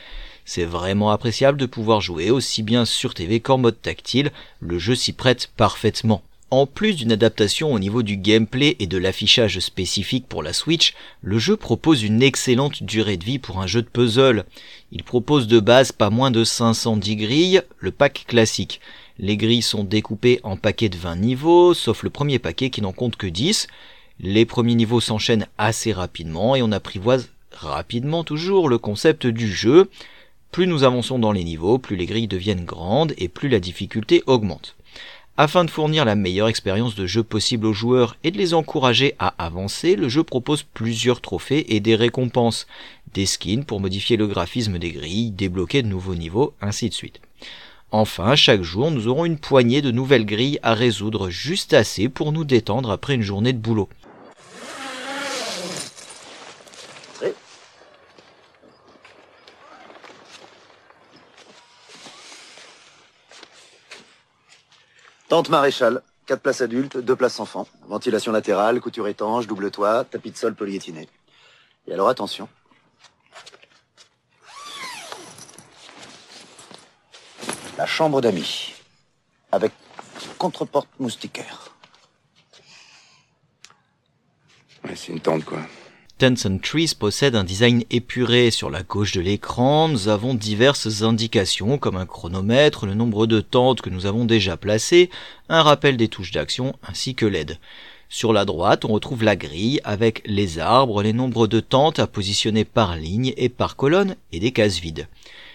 C'est 0.45 0.65
vraiment 0.65 1.11
appréciable 1.11 1.59
de 1.59 1.67
pouvoir 1.67 2.01
jouer 2.01 2.31
aussi 2.31 2.63
bien 2.63 2.85
sur 2.85 3.15
TV 3.15 3.41
qu'en 3.41 3.59
mode 3.59 3.83
tactile, 3.83 4.31
le 4.61 4.79
jeu 4.79 4.95
s'y 4.95 5.13
prête 5.13 5.51
parfaitement. 5.57 6.23
En 6.53 6.67
plus 6.67 6.97
d'une 6.97 7.13
adaptation 7.13 7.73
au 7.73 7.79
niveau 7.79 8.03
du 8.03 8.19
gameplay 8.19 8.77
et 8.79 8.87
de 8.87 8.99
l'affichage 8.99 9.59
spécifique 9.61 10.27
pour 10.29 10.43
la 10.43 10.53
Switch, 10.53 10.93
le 11.23 11.39
jeu 11.39 11.57
propose 11.57 12.03
une 12.03 12.23
excellente 12.23 12.83
durée 12.83 13.17
de 13.17 13.25
vie 13.25 13.39
pour 13.39 13.63
un 13.63 13.67
jeu 13.67 13.81
de 13.81 13.89
puzzle. 13.89 14.45
Il 14.91 15.03
propose 15.03 15.47
de 15.47 15.61
base 15.61 15.93
pas 15.93 16.11
moins 16.11 16.31
de 16.31 16.45
510 16.45 17.17
grilles, 17.17 17.63
le 17.79 17.91
pack 17.91 18.27
classique. 18.29 18.83
Les 19.19 19.39
grilles 19.39 19.63
sont 19.63 19.83
découpées 19.83 20.41
en 20.43 20.59
paquets 20.59 20.91
de 20.91 20.99
20 20.99 21.17
niveaux, 21.17 21.73
sauf 21.73 22.03
le 22.03 22.11
premier 22.11 22.39
paquet 22.39 22.69
qui 22.69 22.83
n'en 22.83 22.93
compte 22.93 23.17
que 23.17 23.27
10. 23.27 23.67
Les 24.21 24.45
premiers 24.45 24.75
niveaux 24.75 25.01
s'enchaînent 25.01 25.47
assez 25.57 25.95
rapidement 25.95 26.55
et 26.55 26.61
on 26.61 26.71
apprivoise 26.71 27.31
rapidement 27.53 28.25
toujours 28.25 28.69
le 28.69 28.77
concept 28.77 29.27
du 29.27 29.51
jeu. 29.51 29.89
Plus 30.51 30.67
nous 30.67 30.85
avançons 30.85 31.19
dans 31.19 31.33
les 31.33 31.45
niveaux, 31.45 31.79
plus 31.79 31.97
les 31.97 32.05
grilles 32.05 32.29
deviennent 32.29 32.67
grandes 32.67 33.15
et 33.17 33.29
plus 33.29 33.49
la 33.49 33.59
difficulté 33.59 34.23
augmente. 34.27 34.77
Afin 35.39 35.65
de 35.65 35.71
fournir 35.71 36.05
la 36.05 36.15
meilleure 36.15 36.49
expérience 36.49 36.95
de 36.95 37.07
jeu 37.07 37.23
possible 37.23 37.67
aux 37.67 37.73
joueurs 37.73 38.17
et 38.23 38.31
de 38.31 38.37
les 38.37 38.53
encourager 38.53 39.15
à 39.19 39.29
avancer, 39.43 39.97
le 39.97 40.11
jeu 40.11 40.23
propose 40.23 40.63
plusieurs 40.63 41.23
trophées 41.23 41.75
et 41.75 41.81
des 41.81 41.97
récompenses, 41.97 42.67
des 43.15 43.25
skins 43.25 43.65
pour 43.65 43.81
modifier 43.81 44.19
le 44.19 44.27
graphisme 44.27 44.79
des 44.79 44.93
grilles, 44.93 45.31
débloquer 45.31 45.83
de 45.83 45.89
nouveaux 45.89 46.15
niveaux, 46.15 46.53
ainsi 46.61 46.91
de 46.91 46.95
suite. 46.95 47.21
Enfin, 47.93 48.37
chaque 48.37 48.63
jour, 48.63 48.91
nous 48.91 49.09
aurons 49.09 49.25
une 49.25 49.39
poignée 49.39 49.81
de 49.81 49.91
nouvelles 49.91 50.27
grilles 50.27 50.59
à 50.63 50.75
résoudre, 50.75 51.31
juste 51.31 51.73
assez 51.73 52.11
pour 52.11 52.33
nous 52.33 52.45
détendre 52.45 52.91
après 52.91 53.15
une 53.15 53.23
journée 53.23 53.55
de 53.55 53.59
boulot. 53.59 53.89
Tente 65.33 65.49
maréchal, 65.49 66.03
4 66.27 66.43
places 66.43 66.61
adultes, 66.61 66.99
2 66.99 67.17
places 67.17 67.41
enfants. 67.41 67.67
Ventilation 67.87 68.33
latérale, 68.33 68.83
couture 68.83 69.09
étanche, 69.09 69.47
double 69.47 69.71
toit, 69.71 70.05
tapis 70.05 70.31
de 70.31 70.37
sol 70.37 70.55
polyéthiné. 70.55 71.09
Et 71.87 71.95
alors 71.95 72.11
attention. 72.11 72.51
La 77.79 77.87
chambre 77.87 78.21
d'amis. 78.21 78.75
Avec 79.53 79.73
contreporte 80.37 80.91
moustiquaire. 80.99 81.71
Ouais, 84.85 84.95
c'est 84.95 85.13
une 85.13 85.21
tente, 85.21 85.47
quoi. 85.47 85.61
Tencent 86.23 86.61
Trees 86.63 86.95
possède 86.97 87.35
un 87.35 87.43
design 87.43 87.83
épuré. 87.91 88.53
Sur 88.53 88.71
la 88.71 88.85
gauche 88.85 89.11
de 89.11 89.21
l'écran, 89.21 89.89
nous 89.89 90.07
avons 90.07 90.35
diverses 90.35 91.03
indications 91.03 91.79
comme 91.79 91.97
un 91.97 92.07
chronomètre, 92.07 92.87
le 92.87 92.95
nombre 92.95 93.27
de 93.27 93.41
tentes 93.41 93.81
que 93.81 93.91
nous 93.91 94.07
avons 94.07 94.25
déjà 94.25 94.57
placées, 94.57 95.11
un 95.49 95.63
rappel 95.63 95.97
des 95.97 96.07
touches 96.07 96.31
d'action 96.31 96.77
ainsi 96.87 97.17
que 97.17 97.27
l'aide. 97.27 97.59
Sur 98.09 98.33
la 98.33 98.45
droite, 98.45 98.85
on 98.85 98.93
retrouve 98.93 99.25
la 99.25 99.35
grille 99.35 99.81
avec 99.83 100.23
les 100.25 100.61
arbres, 100.61 101.03
les 101.03 101.13
nombres 101.13 101.49
de 101.49 101.59
tentes 101.59 101.99
à 101.99 102.07
positionner 102.07 102.65
par 102.65 102.95
ligne 102.95 103.35
et 103.37 103.49
par 103.49 103.75
colonne 103.75 104.15
et 104.31 104.39
des 104.39 104.53
cases 104.53 104.79
vides. 104.79 105.09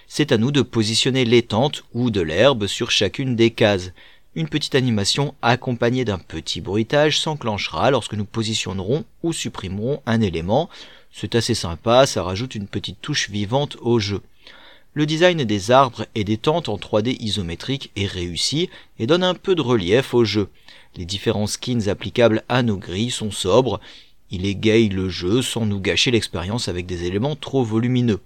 C'est 0.05 0.33
à 0.33 0.37
nous 0.37 0.51
de 0.51 0.61
positionner 0.63 1.23
les 1.23 1.43
tentes 1.43 1.85
ou 1.93 2.11
de 2.11 2.19
l'herbe 2.19 2.67
sur 2.67 2.91
chacune 2.91 3.37
des 3.37 3.51
cases 3.51 3.93
une 4.37 4.47
petite 4.47 4.75
animation 4.75 5.33
accompagnée 5.41 6.05
d'un 6.05 6.19
petit 6.19 6.61
bruitage 6.61 7.19
s'enclenchera 7.19 7.89
lorsque 7.89 8.13
nous 8.13 8.23
positionnerons 8.23 9.03
ou 9.23 9.33
supprimerons 9.33 10.03
un 10.05 10.21
élément. 10.21 10.69
C'est 11.11 11.33
assez 11.33 11.55
sympa, 11.55 12.05
ça 12.05 12.21
rajoute 12.21 12.53
une 12.53 12.67
petite 12.67 13.01
touche 13.01 13.31
vivante 13.31 13.77
au 13.81 13.97
jeu. 13.97 14.21
Le 14.93 15.07
design 15.07 15.43
des 15.43 15.71
arbres 15.71 16.05
et 16.13 16.23
des 16.23 16.37
tentes 16.37 16.69
en 16.69 16.77
3D 16.77 17.17
isométrique 17.19 17.89
est 17.95 18.05
réussi 18.05 18.69
et 18.99 19.07
donne 19.07 19.23
un 19.23 19.33
peu 19.33 19.55
de 19.55 19.61
relief 19.61 20.13
au 20.13 20.23
jeu. 20.23 20.49
Les 20.95 21.05
différents 21.05 21.47
skins 21.47 21.87
applicables 21.87 22.43
à 22.47 22.61
nos 22.61 22.77
grilles 22.77 23.09
sont 23.09 23.31
sobres, 23.31 23.79
il 24.29 24.45
égaye 24.45 24.89
le 24.89 25.09
jeu 25.09 25.41
sans 25.41 25.65
nous 25.65 25.79
gâcher 25.79 26.11
l'expérience 26.11 26.67
avec 26.67 26.85
des 26.85 27.05
éléments 27.05 27.35
trop 27.35 27.63
volumineux. 27.63 28.19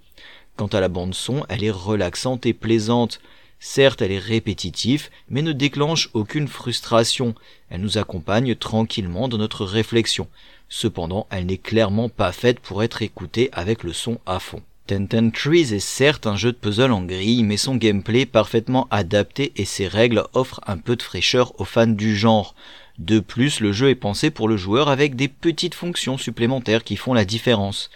Quant 0.56 0.66
à 0.66 0.80
la 0.80 0.88
bande 0.88 1.14
son, 1.14 1.46
elle 1.48 1.64
est 1.64 1.70
relaxante 1.70 2.44
et 2.44 2.52
plaisante. 2.52 3.20
Certes, 3.64 4.02
elle 4.02 4.10
est 4.10 4.18
répétitive, 4.18 5.08
mais 5.30 5.40
ne 5.40 5.52
déclenche 5.52 6.10
aucune 6.14 6.48
frustration. 6.48 7.36
Elle 7.70 7.80
nous 7.80 7.96
accompagne 7.96 8.56
tranquillement 8.56 9.28
dans 9.28 9.38
notre 9.38 9.64
réflexion. 9.64 10.26
Cependant, 10.68 11.28
elle 11.30 11.46
n'est 11.46 11.58
clairement 11.58 12.08
pas 12.08 12.32
faite 12.32 12.58
pour 12.58 12.82
être 12.82 13.02
écoutée 13.02 13.50
avec 13.52 13.84
le 13.84 13.92
son 13.92 14.18
à 14.26 14.40
fond. 14.40 14.62
Ten 14.88 15.30
Trees 15.30 15.72
est 15.72 15.78
certes 15.78 16.26
un 16.26 16.34
jeu 16.34 16.50
de 16.50 16.56
puzzle 16.56 16.90
en 16.90 17.02
grille, 17.02 17.44
mais 17.44 17.56
son 17.56 17.76
gameplay 17.76 18.26
parfaitement 18.26 18.88
adapté 18.90 19.52
et 19.54 19.64
ses 19.64 19.86
règles 19.86 20.24
offrent 20.34 20.60
un 20.66 20.76
peu 20.76 20.96
de 20.96 21.02
fraîcheur 21.02 21.52
aux 21.60 21.64
fans 21.64 21.86
du 21.86 22.16
genre. 22.16 22.56
De 22.98 23.20
plus, 23.20 23.60
le 23.60 23.72
jeu 23.72 23.90
est 23.90 23.94
pensé 23.94 24.32
pour 24.32 24.48
le 24.48 24.56
joueur 24.56 24.88
avec 24.88 25.14
des 25.14 25.28
petites 25.28 25.76
fonctions 25.76 26.18
supplémentaires 26.18 26.82
qui 26.82 26.96
font 26.96 27.14
la 27.14 27.24
différence. 27.24 27.90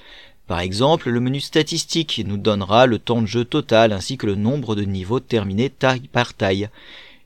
Par 0.46 0.60
exemple, 0.60 1.10
le 1.10 1.20
menu 1.20 1.40
statistique 1.40 2.22
nous 2.24 2.36
donnera 2.36 2.86
le 2.86 3.00
temps 3.00 3.20
de 3.20 3.26
jeu 3.26 3.44
total 3.44 3.92
ainsi 3.92 4.16
que 4.16 4.26
le 4.26 4.36
nombre 4.36 4.76
de 4.76 4.82
niveaux 4.82 5.18
terminés 5.18 5.70
taille 5.70 6.08
par 6.12 6.34
taille. 6.34 6.68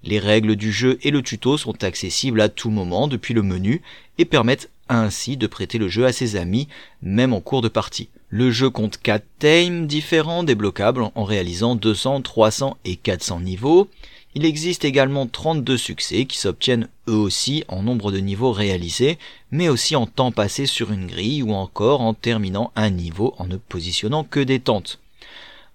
Les 0.03 0.19
règles 0.19 0.57
du 0.57 0.73
jeu 0.73 0.99
et 1.03 1.11
le 1.11 1.23
tuto 1.23 1.59
sont 1.59 1.85
accessibles 1.85 2.41
à 2.41 2.49
tout 2.49 2.71
moment 2.71 3.09
depuis 3.09 3.35
le 3.35 3.43
menu 3.43 3.83
et 4.17 4.25
permettent 4.25 4.71
ainsi 4.89 5.37
de 5.37 5.47
prêter 5.47 5.77
le 5.77 5.89
jeu 5.89 6.07
à 6.07 6.13
ses 6.13 6.37
amis, 6.37 6.67
même 7.03 7.35
en 7.35 7.41
cours 7.41 7.61
de 7.61 7.69
partie. 7.69 8.09
Le 8.31 8.51
jeu 8.51 8.71
compte 8.71 8.97
4 8.97 9.25
themes 9.39 9.87
différents 9.87 10.43
débloquables 10.43 11.11
en 11.15 11.25
réalisant 11.25 11.75
200, 11.75 12.23
300 12.23 12.79
et 12.87 12.97
400 12.97 13.41
niveaux. 13.41 13.89
Il 14.37 14.45
existe 14.45 14.85
également 14.85 15.27
32 15.27 15.77
succès 15.77 16.25
qui 16.25 16.39
s'obtiennent 16.39 16.89
eux 17.09 17.15
aussi 17.15 17.65
en 17.67 17.83
nombre 17.83 18.13
de 18.13 18.19
niveaux 18.19 18.53
réalisés, 18.53 19.19
mais 19.51 19.69
aussi 19.69 19.97
en 19.97 20.07
temps 20.07 20.31
passé 20.31 20.67
sur 20.67 20.93
une 20.93 21.09
grille 21.09 21.43
ou 21.43 21.53
encore 21.53 22.01
en 22.01 22.15
terminant 22.15 22.71
un 22.77 22.91
niveau 22.91 23.35
en 23.39 23.47
ne 23.47 23.57
positionnant 23.57 24.23
que 24.23 24.39
des 24.39 24.61
tentes. 24.61 25.01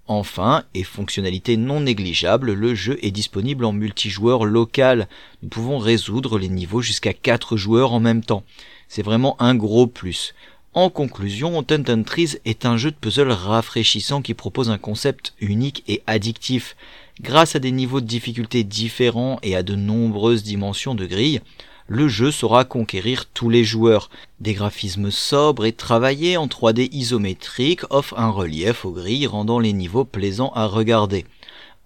Enfin, 0.08 0.64
et 0.74 0.84
fonctionnalité 0.84 1.58
non 1.58 1.82
négligeable, 1.82 2.54
le 2.54 2.76
jeu 2.76 2.98
est 3.02 3.12
disponible 3.12 3.66
en 3.66 3.74
multijoueur 3.74 4.46
local. 4.46 5.10
Nous 5.44 5.50
pouvons 5.50 5.78
résoudre 5.78 6.40
les 6.40 6.48
niveaux 6.48 6.82
jusqu'à 6.82 7.14
4 7.14 7.58
joueurs 7.58 7.92
en 7.92 8.00
même 8.00 8.24
temps. 8.24 8.44
C'est 8.88 9.02
vraiment 9.02 9.36
un 9.42 9.56
gros 9.56 9.88
plus. 9.88 10.34
En 10.74 10.90
conclusion, 10.90 11.64
Ten 11.64 12.06
Trees 12.06 12.38
est 12.46 12.66
un 12.66 12.78
jeu 12.78 12.92
de 12.92 12.96
puzzle 12.96 13.32
rafraîchissant 13.32 14.22
qui 14.22 14.34
propose 14.34 14.70
un 14.70 14.78
concept 14.78 15.34
unique 15.40 15.84
et 15.88 16.04
addictif. 16.06 16.76
Grâce 17.22 17.56
à 17.56 17.60
des 17.60 17.72
niveaux 17.72 18.02
de 18.02 18.06
difficulté 18.06 18.66
différents 18.66 19.40
et 19.42 19.56
à 19.56 19.64
de 19.64 19.76
nombreuses 19.76 20.44
dimensions 20.44 20.96
de 20.96 21.06
grille, 21.06 21.40
le 21.88 22.10
jeu 22.10 22.30
saura 22.30 22.66
conquérir 22.66 23.26
tous 23.28 23.50
les 23.50 23.64
joueurs. 23.64 24.10
Des 24.42 24.54
graphismes 24.54 25.12
sobres 25.12 25.66
et 25.66 25.72
travaillés 25.72 26.36
en 26.36 26.48
3D 26.48 26.90
isométrique 26.92 27.82
offrent 27.90 28.20
un 28.20 28.32
relief 28.32 28.84
aux 28.84 28.92
grilles 28.92 29.28
rendant 29.28 29.60
les 29.60 29.72
niveaux 29.72 30.04
plaisants 30.04 30.52
à 30.56 30.66
regarder. 30.66 31.26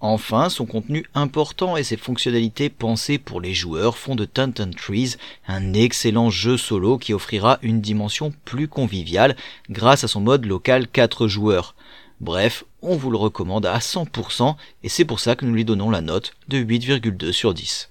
Enfin, 0.01 0.49
son 0.49 0.65
contenu 0.65 1.05
important 1.13 1.77
et 1.77 1.83
ses 1.83 1.97
fonctionnalités 1.97 2.69
pensées 2.69 3.19
pour 3.19 3.39
les 3.39 3.53
joueurs 3.53 3.97
font 3.97 4.15
de 4.15 4.25
Tantan 4.25 4.71
Trees 4.71 5.17
un 5.47 5.73
excellent 5.73 6.29
jeu 6.29 6.57
solo 6.57 6.97
qui 6.97 7.13
offrira 7.13 7.59
une 7.61 7.81
dimension 7.81 8.33
plus 8.45 8.67
conviviale 8.67 9.35
grâce 9.69 10.05
à 10.05 10.07
son 10.07 10.21
mode 10.21 10.45
local 10.45 10.87
4 10.87 11.27
joueurs. 11.27 11.75
Bref, 12.21 12.65
on 12.81 12.97
vous 12.97 13.11
le 13.11 13.17
recommande 13.17 13.65
à 13.65 13.77
100% 13.77 14.55
et 14.83 14.89
c'est 14.89 15.05
pour 15.05 15.21
ça 15.21 15.37
que 15.37 15.45
nous 15.45 15.53
lui 15.53 15.63
donnons 15.63 15.89
la 15.89 16.01
note 16.01 16.33
de 16.49 16.57
8,2 16.57 17.31
sur 17.31 17.53
10. 17.53 17.89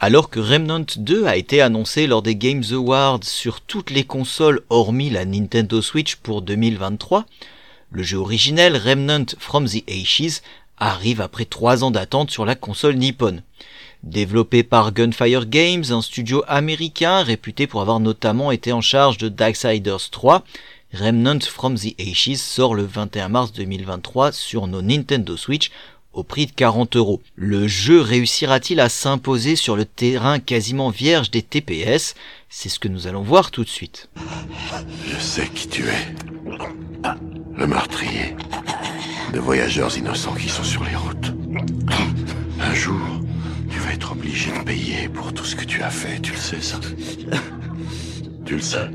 Alors 0.00 0.30
que 0.30 0.40
Remnant 0.40 0.86
2 0.96 1.26
a 1.26 1.36
été 1.36 1.60
annoncé 1.60 2.06
lors 2.06 2.22
des 2.22 2.34
Games 2.34 2.64
Awards 2.72 3.22
sur 3.22 3.60
toutes 3.60 3.90
les 3.90 4.04
consoles 4.04 4.62
hormis 4.70 5.10
la 5.10 5.24
Nintendo 5.26 5.80
Switch 5.82 6.16
pour 6.16 6.42
2023, 6.42 7.26
le 7.92 8.02
jeu 8.02 8.16
originel 8.16 8.76
Remnant 8.76 9.26
from 9.38 9.68
the 9.68 9.84
Ashes 9.88 10.40
arrive 10.78 11.20
après 11.20 11.44
3 11.44 11.84
ans 11.84 11.90
d'attente 11.92 12.30
sur 12.30 12.46
la 12.46 12.54
console 12.54 12.96
Nippon. 12.96 13.42
Développé 14.02 14.64
par 14.64 14.92
Gunfire 14.92 15.46
Games, 15.46 15.84
un 15.90 16.02
studio 16.02 16.42
américain 16.48 17.22
réputé 17.22 17.68
pour 17.68 17.80
avoir 17.80 18.00
notamment 18.00 18.50
été 18.50 18.72
en 18.72 18.80
charge 18.80 19.16
de 19.16 19.28
Darksiders 19.28 20.10
3, 20.10 20.42
Remnant 20.92 21.38
from 21.40 21.78
the 21.78 21.94
Ashes 22.00 22.36
sort 22.36 22.74
le 22.74 22.82
21 22.82 23.28
mars 23.28 23.52
2023 23.52 24.32
sur 24.32 24.66
nos 24.66 24.82
Nintendo 24.82 25.36
Switch 25.36 25.70
au 26.12 26.24
prix 26.24 26.46
de 26.46 26.52
40 26.52 26.96
euros. 26.96 27.22
Le 27.36 27.66
jeu 27.68 28.00
réussira-t-il 28.00 28.80
à 28.80 28.88
s'imposer 28.88 29.56
sur 29.56 29.76
le 29.76 29.84
terrain 29.84 30.38
quasiment 30.40 30.90
vierge 30.90 31.30
des 31.30 31.42
TPS 31.42 32.14
C'est 32.50 32.68
ce 32.68 32.78
que 32.78 32.88
nous 32.88 33.06
allons 33.06 33.22
voir 33.22 33.50
tout 33.50 33.64
de 33.64 33.68
suite. 33.68 34.10
Je 35.06 35.18
sais 35.18 35.48
qui 35.48 35.68
tu 35.68 35.84
es. 35.84 36.14
Le 37.56 37.66
meurtrier. 37.66 38.36
De 39.32 39.38
voyageurs 39.38 39.96
innocents 39.96 40.34
qui 40.34 40.48
sont 40.48 40.64
sur 40.64 40.84
les 40.84 40.96
routes. 40.96 41.32
Un 42.60 42.74
jour, 42.74 43.00
vas 43.82 43.92
être 43.92 44.12
obligé 44.12 44.50
de 44.52 44.64
payer 44.64 45.08
pour 45.08 45.32
tout 45.32 45.44
ce 45.44 45.56
que 45.56 45.64
tu 45.64 45.82
as 45.82 45.90
fait, 45.90 46.20
tu 46.20 46.32
le 46.32 46.38
sais 46.38 46.60
ça 46.60 46.78
Tu 48.44 48.54
le 48.56 48.62
sais 48.62 48.90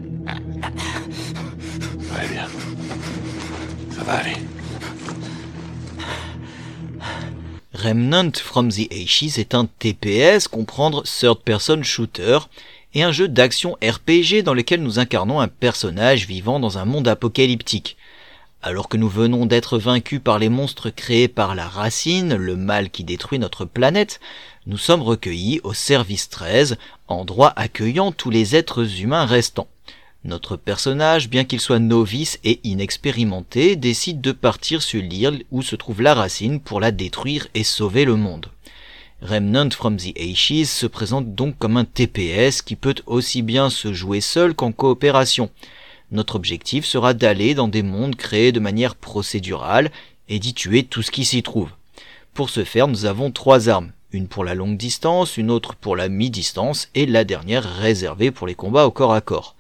Très 2.14 2.28
bien. 2.28 2.48
Ça 3.96 4.04
va 4.04 4.14
aller. 4.14 4.38
Remnant 7.74 8.32
from 8.34 8.70
the 8.70 8.92
Ashes 8.92 9.38
est 9.38 9.54
un 9.54 9.68
TPS, 9.80 10.48
comprendre 10.48 11.04
Third 11.04 11.40
Person 11.44 11.84
Shooter, 11.84 12.40
et 12.94 13.04
un 13.04 13.12
jeu 13.12 13.28
d'action 13.28 13.78
RPG 13.84 14.42
dans 14.44 14.54
lequel 14.54 14.82
nous 14.82 15.00
incarnons 15.00 15.40
un 15.40 15.48
personnage 15.48 16.26
vivant 16.26 16.60
dans 16.60 16.78
un 16.78 16.86
monde 16.86 17.08
apocalyptique. 17.08 17.98
Alors 18.64 18.90
que 18.90 18.98
nous 18.98 19.10
venons 19.10 19.46
d'être 19.46 19.78
vaincus 19.78 20.20
par 20.24 20.40
les 20.40 20.50
monstres 20.50 20.90
créés 20.90 21.28
par 21.28 21.54
la 21.54 21.68
racine, 21.68 22.36
le 22.36 22.56
mal 22.56 22.90
qui 22.90 23.04
détruit 23.04 23.38
notre 23.38 23.66
planète, 23.66 24.20
nous 24.68 24.78
sommes 24.78 25.02
recueillis 25.02 25.62
au 25.64 25.74
service 25.74 26.28
13, 26.28 26.76
endroit 27.08 27.54
accueillant 27.56 28.12
tous 28.12 28.30
les 28.30 28.54
êtres 28.54 29.00
humains 29.02 29.26
restants. 29.26 29.70
Notre 30.26 30.58
personnage, 30.58 31.30
bien 31.30 31.46
qu'il 31.46 31.62
soit 31.62 31.80
novice 31.80 32.38
et 32.44 32.60
inexpérimenté, 32.66 33.78
décide 33.78 34.20
de 34.20 34.34
partir 34.34 34.82
sur 34.82 35.02
l'île 35.02 35.46
où 35.52 35.62
se 35.62 35.78
trouve 35.78 36.02
la 36.02 36.14
racine 36.14 36.60
pour 36.60 36.82
la 36.82 36.92
détruire 36.92 37.48
et 37.54 37.64
sauver 37.64 38.04
le 38.04 38.18
monde. 38.18 38.48
Remnant 39.22 39.70
from 39.70 39.96
the 39.96 40.14
Ashes 40.20 40.66
se 40.66 40.86
présente 40.86 41.34
donc 41.34 41.58
comme 41.58 41.78
un 41.78 41.86
TPS 41.86 42.62
qui 42.62 42.76
peut 42.76 42.96
aussi 43.06 43.44
bien 43.44 43.70
se 43.70 43.94
jouer 43.94 44.20
seul 44.20 44.54
qu'en 44.54 44.74
coopération. 44.74 45.50
Notre 46.12 46.36
objectif 46.36 46.84
sera 46.84 47.14
d'aller 47.14 47.56
dans 47.56 47.70
des 47.70 47.84
mondes 47.84 48.18
créés 48.18 48.52
de 48.52 48.60
manière 48.60 48.96
procédurale 48.96 49.92
et 50.28 50.40
d'y 50.40 50.54
tuer 50.54 50.84
tout 50.84 51.04
ce 51.04 51.12
qui 51.12 51.24
s'y 51.24 51.42
trouve. 51.42 51.70
Pour 52.34 52.50
ce 52.50 52.66
faire, 52.66 52.90
nous 52.90 53.06
avons 53.06 53.32
trois 53.32 53.70
armes. 53.70 53.94
Une 54.14 54.30
pour 54.30 54.46
la 54.46 54.56
longue 54.56 54.78
distance, 54.78 55.36
une 55.36 55.52
autre 55.52 55.76
pour 55.76 55.98
la 55.98 56.08
mi-distance 56.08 56.88
et 56.96 57.06
la 57.06 57.26
dernière 57.26 57.64
réservée 57.64 58.32
pour 58.32 58.48
les 58.48 58.56
combats 58.56 58.86
au 58.86 58.92
corps 58.92 59.14
à 59.14 59.20
corps. 59.20 59.58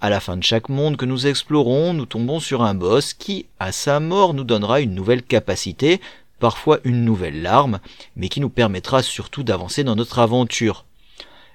À 0.00 0.08
la 0.08 0.20
fin 0.20 0.36
de 0.36 0.44
chaque 0.44 0.68
monde 0.68 0.96
que 0.96 1.04
nous 1.04 1.26
explorons, 1.26 1.94
nous 1.94 2.06
tombons 2.06 2.38
sur 2.38 2.62
un 2.62 2.74
boss 2.74 3.12
qui, 3.12 3.46
à 3.58 3.72
sa 3.72 3.98
mort, 3.98 4.34
nous 4.34 4.44
donnera 4.44 4.80
une 4.80 4.94
nouvelle 4.94 5.24
capacité, 5.24 6.00
parfois 6.38 6.78
une 6.84 7.04
nouvelle 7.04 7.42
larme, 7.42 7.80
mais 8.14 8.28
qui 8.28 8.40
nous 8.40 8.50
permettra 8.50 9.02
surtout 9.02 9.42
d'avancer 9.42 9.82
dans 9.82 9.96
notre 9.96 10.20
aventure. 10.20 10.84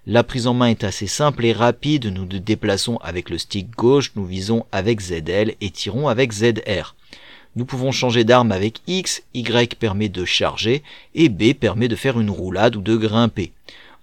La 0.05 0.25
prise 0.25 0.47
en 0.47 0.53
main 0.53 0.67
est 0.67 0.83
assez 0.83 1.07
simple 1.07 1.45
et 1.45 1.53
rapide, 1.53 2.07
nous 2.07 2.25
nous 2.25 2.39
déplaçons 2.39 2.97
avec 2.97 3.29
le 3.29 3.37
stick 3.37 3.71
gauche, 3.71 4.11
nous 4.17 4.25
visons 4.25 4.65
avec 4.73 4.99
ZL 4.99 5.55
et 5.61 5.69
tirons 5.69 6.09
avec 6.09 6.33
ZR. 6.33 6.93
Nous 7.55 7.65
pouvons 7.65 7.91
changer 7.91 8.23
d'arme 8.23 8.51
avec 8.51 8.81
X, 8.87 9.21
Y 9.35 9.75
permet 9.75 10.09
de 10.09 10.25
charger 10.25 10.81
et 11.13 11.29
B 11.29 11.53
permet 11.53 11.87
de 11.87 11.95
faire 11.95 12.19
une 12.19 12.31
roulade 12.31 12.75
ou 12.75 12.81
de 12.81 12.95
grimper. 12.95 13.51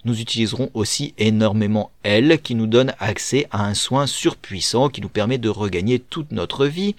Nous 0.05 0.21
utiliserons 0.21 0.71
aussi 0.73 1.15
énormément 1.19 1.91
L 2.05 2.41
qui 2.43 2.55
nous 2.55 2.69
donne 2.69 2.95
accès 3.01 3.49
à 3.51 3.67
un 3.67 3.75
soin 3.75 4.07
surpuissant 4.07 4.89
qui 4.89 5.01
nous 5.01 5.09
permet 5.09 5.37
de 5.37 5.49
regagner 5.49 5.99
toute 5.99 6.31
notre 6.31 6.67
vie 6.67 6.95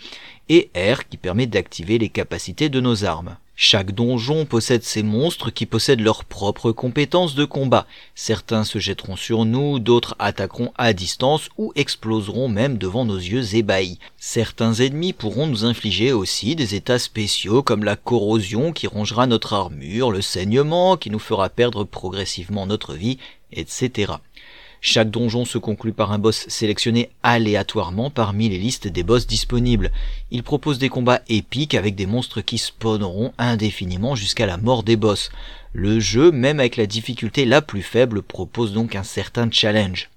et 0.50 0.70
R 0.76 1.08
qui 1.08 1.18
permet 1.18 1.48
d'activer 1.48 1.98
les 1.98 2.10
capacités 2.10 2.70
de 2.70 2.82
nos 2.82 3.06
armes. 3.06 3.38
Chaque 3.64 3.92
donjon 3.92 4.46
possède 4.46 4.82
ses 4.82 5.04
monstres 5.04 5.52
qui 5.52 5.68
possèdent 5.68 6.02
leurs 6.02 6.26
propres 6.26 6.72
compétences 6.72 7.36
de 7.36 7.46
combat. 7.46 7.86
Certains 8.16 8.64
se 8.64 8.80
jetteront 8.80 9.16
sur 9.16 9.46
nous, 9.46 9.78
d'autres 9.78 10.16
attaqueront 10.18 10.74
à 10.80 10.94
distance 10.94 11.48
ou 11.60 11.72
exploseront 11.76 12.48
même 12.48 12.80
devant 12.80 13.06
nos 13.06 13.20
yeux 13.20 13.54
ébahis. 13.54 14.00
Certains 14.18 14.74
ennemis 14.74 15.14
pourront 15.14 15.46
nous 15.46 15.64
infliger 15.64 16.12
aussi 16.12 16.56
des 16.56 16.74
états 16.74 16.98
spéciaux 16.98 17.62
comme 17.62 17.84
la 17.84 17.96
corrosion 17.96 18.72
qui 18.72 18.88
rongera 18.88 19.28
notre 19.28 19.54
armure, 19.54 20.10
le 20.10 20.24
saignement 20.24 20.98
qui 20.98 21.12
nous 21.12 21.20
fera 21.20 21.48
perdre 21.50 21.84
progressivement 21.84 22.66
notre 22.66 22.96
vie, 22.96 23.20
etc. 23.52 24.14
Chaque 24.84 25.12
donjon 25.12 25.46
se 25.46 25.60
conclut 25.60 25.94
par 25.94 26.12
un 26.12 26.18
boss 26.18 26.48
sélectionné 26.48 27.12
aléatoirement 27.22 28.10
parmi 28.10 28.50
les 28.50 28.58
listes 28.58 28.88
des 28.88 29.04
boss 29.04 29.28
disponibles. 29.28 29.92
Il 30.32 30.42
propose 30.42 30.80
des 30.80 30.90
combats 30.90 31.22
épiques 31.30 31.76
avec 31.76 31.94
des 31.94 32.08
monstres 32.08 32.42
qui 32.42 32.58
spawneront 32.58 33.32
indéfiniment 33.38 34.16
jusqu'à 34.16 34.48
la 34.48 34.58
mort 34.58 34.82
des 34.82 34.96
boss. 34.96 35.30
Le 35.74 36.00
jeu, 36.00 36.32
même 36.32 36.60
avec 36.60 36.78
la 36.78 36.88
difficulté 36.88 37.46
la 37.46 37.62
plus 37.62 37.84
faible, 37.84 38.24
propose 38.24 38.74
donc 38.74 38.96
un 38.96 39.04
certain 39.04 39.52
challenge. 39.52 40.10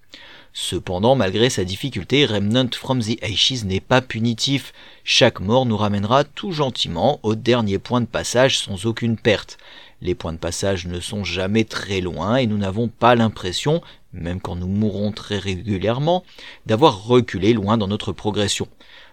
Cependant, 0.55 1.15
malgré 1.15 1.51
sa 1.51 1.65
difficulté, 1.65 2.25
Remnant 2.25 2.71
from 2.73 3.03
the 3.03 3.23
Ashes 3.23 3.65
n'est 3.65 3.81
pas 3.81 4.01
punitif. 4.01 4.73
Chaque 5.03 5.41
mort 5.41 5.67
nous 5.67 5.77
ramènera 5.77 6.25
tout 6.25 6.53
gentiment 6.53 7.21
au 7.23 7.35
dernier 7.35 7.79
point 7.79 8.01
de 8.01 8.07
passage 8.07 8.59
sans 8.59 8.87
aucune 8.87 9.19
perte. 9.19 9.59
Les 10.01 10.15
points 10.15 10.33
de 10.33 10.39
passage 10.39 10.87
ne 10.87 11.01
sont 11.01 11.25
jamais 11.25 11.65
très 11.65 12.01
loin 12.01 12.37
et 12.37 12.47
nous 12.47 12.59
n'avons 12.59 12.89
pas 12.89 13.15
l'impression, 13.15 13.83
même 14.15 14.41
quand 14.41 14.57
nous 14.57 14.67
mourrons 14.67 15.13
très 15.13 15.39
régulièrement, 15.39 16.25
d'avoir 16.67 17.05
reculé 17.05 17.53
loin 17.53 17.77
dans 17.77 17.89
notre 17.89 18.13
progression. 18.13 18.69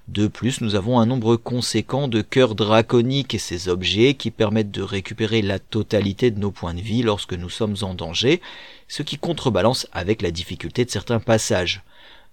De 0.07 0.27
plus, 0.27 0.61
nous 0.61 0.75
avons 0.75 0.99
un 0.99 1.05
nombre 1.05 1.35
conséquent 1.35 2.07
de 2.07 2.21
cœurs 2.21 2.55
draconiques 2.55 3.33
et 3.33 3.39
ces 3.39 3.69
objets 3.69 4.13
qui 4.15 4.31
permettent 4.31 4.71
de 4.71 4.81
récupérer 4.81 5.41
la 5.41 5.59
totalité 5.59 6.31
de 6.31 6.39
nos 6.39 6.51
points 6.51 6.73
de 6.73 6.81
vie 6.81 7.03
lorsque 7.03 7.33
nous 7.33 7.49
sommes 7.49 7.77
en 7.81 7.93
danger, 7.93 8.41
ce 8.87 9.03
qui 9.03 9.17
contrebalance 9.17 9.87
avec 9.91 10.21
la 10.21 10.31
difficulté 10.31 10.85
de 10.85 10.89
certains 10.89 11.19
passages. 11.19 11.83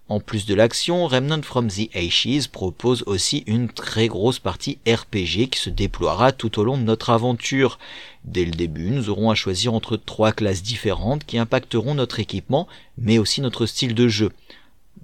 En 0.09 0.21
plus 0.21 0.47
de 0.47 0.55
l'action, 0.55 1.07
Remnant 1.07 1.43
from 1.43 1.69
the 1.69 1.95
Ashes 1.95 2.49
propose 2.51 3.03
aussi 3.07 3.45
une 3.47 3.69
très 3.69 4.09
grosse 4.09 4.39
partie 4.39 4.79
RPG 4.89 5.51
qui 5.51 5.59
se 5.61 5.69
déploiera 5.69 6.33
tout 6.33 6.59
au 6.59 6.65
long 6.65 6.79
de 6.79 6.83
notre 6.83 7.11
aventure. 7.11 7.79
Dès 8.25 8.47
le 8.47 8.53
début, 8.53 8.89
nous 8.89 9.11
aurons 9.11 9.31
à 9.31 9.35
choisir 9.35 9.75
entre 9.75 9.99
trois 9.99 10.33
classes 10.33 10.63
différentes 10.63 11.25
qui 11.27 11.37
impacteront 11.37 11.95
notre 11.95 12.21
équipement, 12.21 12.69
mais 12.97 13.19
aussi 13.19 13.43
notre 13.43 13.67
style 13.67 13.95
de 13.95 14.09
jeu. 14.09 14.33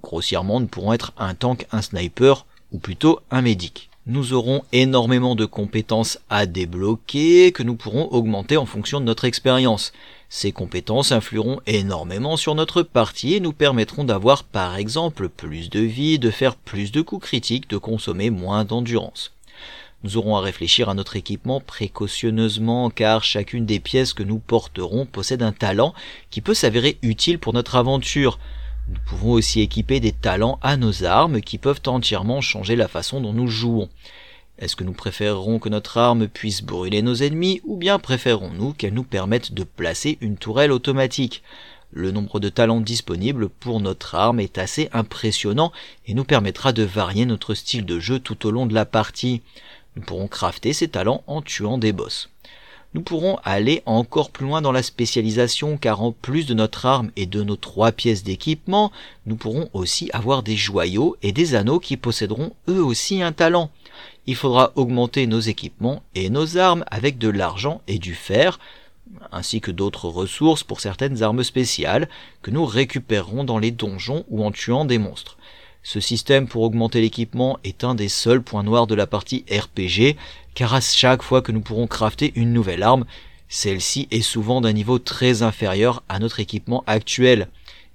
Grossièrement, 0.01 0.59
nous 0.59 0.67
pourrons 0.67 0.93
être 0.93 1.13
un 1.17 1.35
tank, 1.35 1.67
un 1.71 1.83
sniper, 1.83 2.47
ou 2.71 2.79
plutôt 2.79 3.19
un 3.29 3.43
médic. 3.43 3.91
Nous 4.07 4.33
aurons 4.33 4.61
énormément 4.71 5.33
de 5.33 5.45
compétences 5.45 6.19
à 6.29 6.45
débloquer 6.45 7.51
que 7.51 7.63
nous 7.63 7.73
pourrons 7.73 8.07
augmenter 8.11 8.55
en 8.55 8.67
fonction 8.67 8.99
de 8.99 9.05
notre 9.05 9.25
expérience. 9.25 9.93
Ces 10.29 10.51
compétences 10.51 11.11
influeront 11.11 11.59
énormément 11.65 12.37
sur 12.37 12.53
notre 12.53 12.83
partie 12.83 13.33
et 13.33 13.39
nous 13.39 13.51
permettront 13.51 14.03
d'avoir 14.03 14.43
par 14.43 14.75
exemple 14.75 15.27
plus 15.27 15.71
de 15.71 15.79
vie, 15.79 16.19
de 16.19 16.29
faire 16.29 16.55
plus 16.55 16.91
de 16.91 17.01
coups 17.01 17.25
critiques, 17.25 17.67
de 17.67 17.77
consommer 17.77 18.29
moins 18.29 18.63
d'endurance. 18.63 19.31
Nous 20.03 20.17
aurons 20.17 20.35
à 20.35 20.41
réfléchir 20.41 20.87
à 20.87 20.93
notre 20.93 21.15
équipement 21.15 21.59
précautionneusement 21.59 22.91
car 22.91 23.23
chacune 23.23 23.65
des 23.65 23.79
pièces 23.79 24.13
que 24.13 24.21
nous 24.21 24.37
porterons 24.37 25.07
possède 25.07 25.41
un 25.41 25.51
talent 25.51 25.95
qui 26.29 26.41
peut 26.41 26.53
s'avérer 26.53 26.99
utile 27.01 27.39
pour 27.39 27.53
notre 27.53 27.73
aventure. 27.73 28.37
Nous 28.87 28.99
pouvons 29.05 29.31
aussi 29.31 29.61
équiper 29.61 29.99
des 29.99 30.11
talents 30.11 30.59
à 30.61 30.77
nos 30.77 31.03
armes 31.03 31.41
qui 31.41 31.57
peuvent 31.57 31.81
entièrement 31.87 32.41
changer 32.41 32.75
la 32.75 32.87
façon 32.87 33.19
dont 33.19 33.33
nous 33.33 33.47
jouons. 33.47 33.89
Est-ce 34.59 34.75
que 34.75 34.83
nous 34.83 34.93
préférerons 34.93 35.57
que 35.59 35.69
notre 35.69 35.97
arme 35.97 36.27
puisse 36.27 36.61
brûler 36.61 37.01
nos 37.01 37.15
ennemis 37.15 37.61
ou 37.63 37.77
bien 37.77 37.97
préférons-nous 37.97 38.73
qu'elle 38.73 38.93
nous 38.93 39.03
permette 39.03 39.53
de 39.53 39.63
placer 39.63 40.17
une 40.21 40.37
tourelle 40.37 40.71
automatique? 40.71 41.41
Le 41.91 42.11
nombre 42.11 42.39
de 42.39 42.49
talents 42.49 42.81
disponibles 42.81 43.49
pour 43.49 43.79
notre 43.79 44.15
arme 44.15 44.39
est 44.39 44.57
assez 44.57 44.89
impressionnant 44.93 45.71
et 46.05 46.13
nous 46.13 46.23
permettra 46.23 46.71
de 46.71 46.83
varier 46.83 47.25
notre 47.25 47.53
style 47.53 47.85
de 47.85 47.99
jeu 47.99 48.19
tout 48.19 48.45
au 48.45 48.51
long 48.51 48.65
de 48.65 48.73
la 48.73 48.85
partie. 48.85 49.41
Nous 49.95 50.03
pourrons 50.03 50.27
crafter 50.27 50.73
ces 50.73 50.89
talents 50.89 51.23
en 51.25 51.41
tuant 51.41 51.77
des 51.77 51.91
boss. 51.91 52.29
Nous 52.95 53.01
pourrons 53.01 53.37
aller 53.43 53.83
encore 53.85 54.31
plus 54.31 54.47
loin 54.47 54.61
dans 54.63 54.71
la 54.71 54.81
spécialisation 54.81 55.77
car 55.77 56.01
en 56.01 56.11
plus 56.11 56.47
de 56.47 56.55
notre 56.55 56.87
arme 56.87 57.11
et 57.15 57.27
de 57.27 57.43
nos 57.43 57.57
trois 57.57 57.91
pièces 57.91 58.23
d'équipement, 58.23 58.91
nous 59.27 59.35
pourrons 59.35 59.69
aussi 59.73 60.09
avoir 60.13 60.41
des 60.41 60.55
joyaux 60.55 61.15
et 61.21 61.31
des 61.31 61.53
anneaux 61.53 61.79
qui 61.79 61.97
posséderont 61.97 62.53
eux 62.69 62.83
aussi 62.83 63.21
un 63.21 63.33
talent 63.33 63.69
il 64.27 64.35
faudra 64.35 64.71
augmenter 64.75 65.27
nos 65.27 65.39
équipements 65.39 66.01
et 66.15 66.29
nos 66.29 66.57
armes 66.57 66.83
avec 66.89 67.17
de 67.17 67.29
l'argent 67.29 67.81
et 67.87 67.99
du 67.99 68.15
fer, 68.15 68.59
ainsi 69.31 69.61
que 69.61 69.71
d'autres 69.71 70.09
ressources 70.09 70.63
pour 70.63 70.81
certaines 70.81 71.21
armes 71.21 71.43
spéciales 71.43 72.09
que 72.41 72.51
nous 72.51 72.65
récupérerons 72.65 73.43
dans 73.43 73.59
les 73.59 73.71
donjons 73.71 74.25
ou 74.29 74.43
en 74.43 74.51
tuant 74.51 74.85
des 74.85 74.97
monstres. 74.97 75.37
Ce 75.83 75.99
système 75.99 76.47
pour 76.47 76.63
augmenter 76.63 77.01
l'équipement 77.01 77.59
est 77.63 77.83
un 77.83 77.93
des 77.93 78.09
seuls 78.09 78.41
points 78.41 78.63
noirs 78.63 78.87
de 78.87 78.95
la 78.95 79.05
partie 79.05 79.45
RPG, 79.51 80.17
car 80.55 80.73
à 80.73 80.81
chaque 80.81 81.21
fois 81.21 81.41
que 81.41 81.51
nous 81.51 81.61
pourrons 81.61 81.85
crafter 81.85 82.31
une 82.35 82.53
nouvelle 82.53 82.81
arme, 82.81 83.05
celle-ci 83.49 84.07
est 84.09 84.21
souvent 84.21 84.61
d'un 84.61 84.73
niveau 84.73 84.97
très 84.97 85.43
inférieur 85.43 86.01
à 86.09 86.17
notre 86.17 86.39
équipement 86.39 86.83
actuel. 86.87 87.49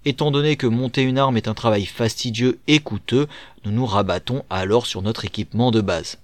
Étant 0.04 0.30
donné 0.30 0.56
que 0.56 0.66
monter 0.66 1.02
une 1.02 1.18
arme 1.18 1.36
est 1.36 1.48
un 1.48 1.54
travail 1.54 1.86
fastidieux 1.86 2.58
et 2.68 2.78
coûteux, 2.78 3.26
nous 3.64 3.72
nous 3.72 3.86
rabattons 3.86 4.44
alors 4.48 4.86
sur 4.86 5.02
notre 5.02 5.24
équipement 5.24 5.70
de 5.70 5.80
base. 5.80 6.18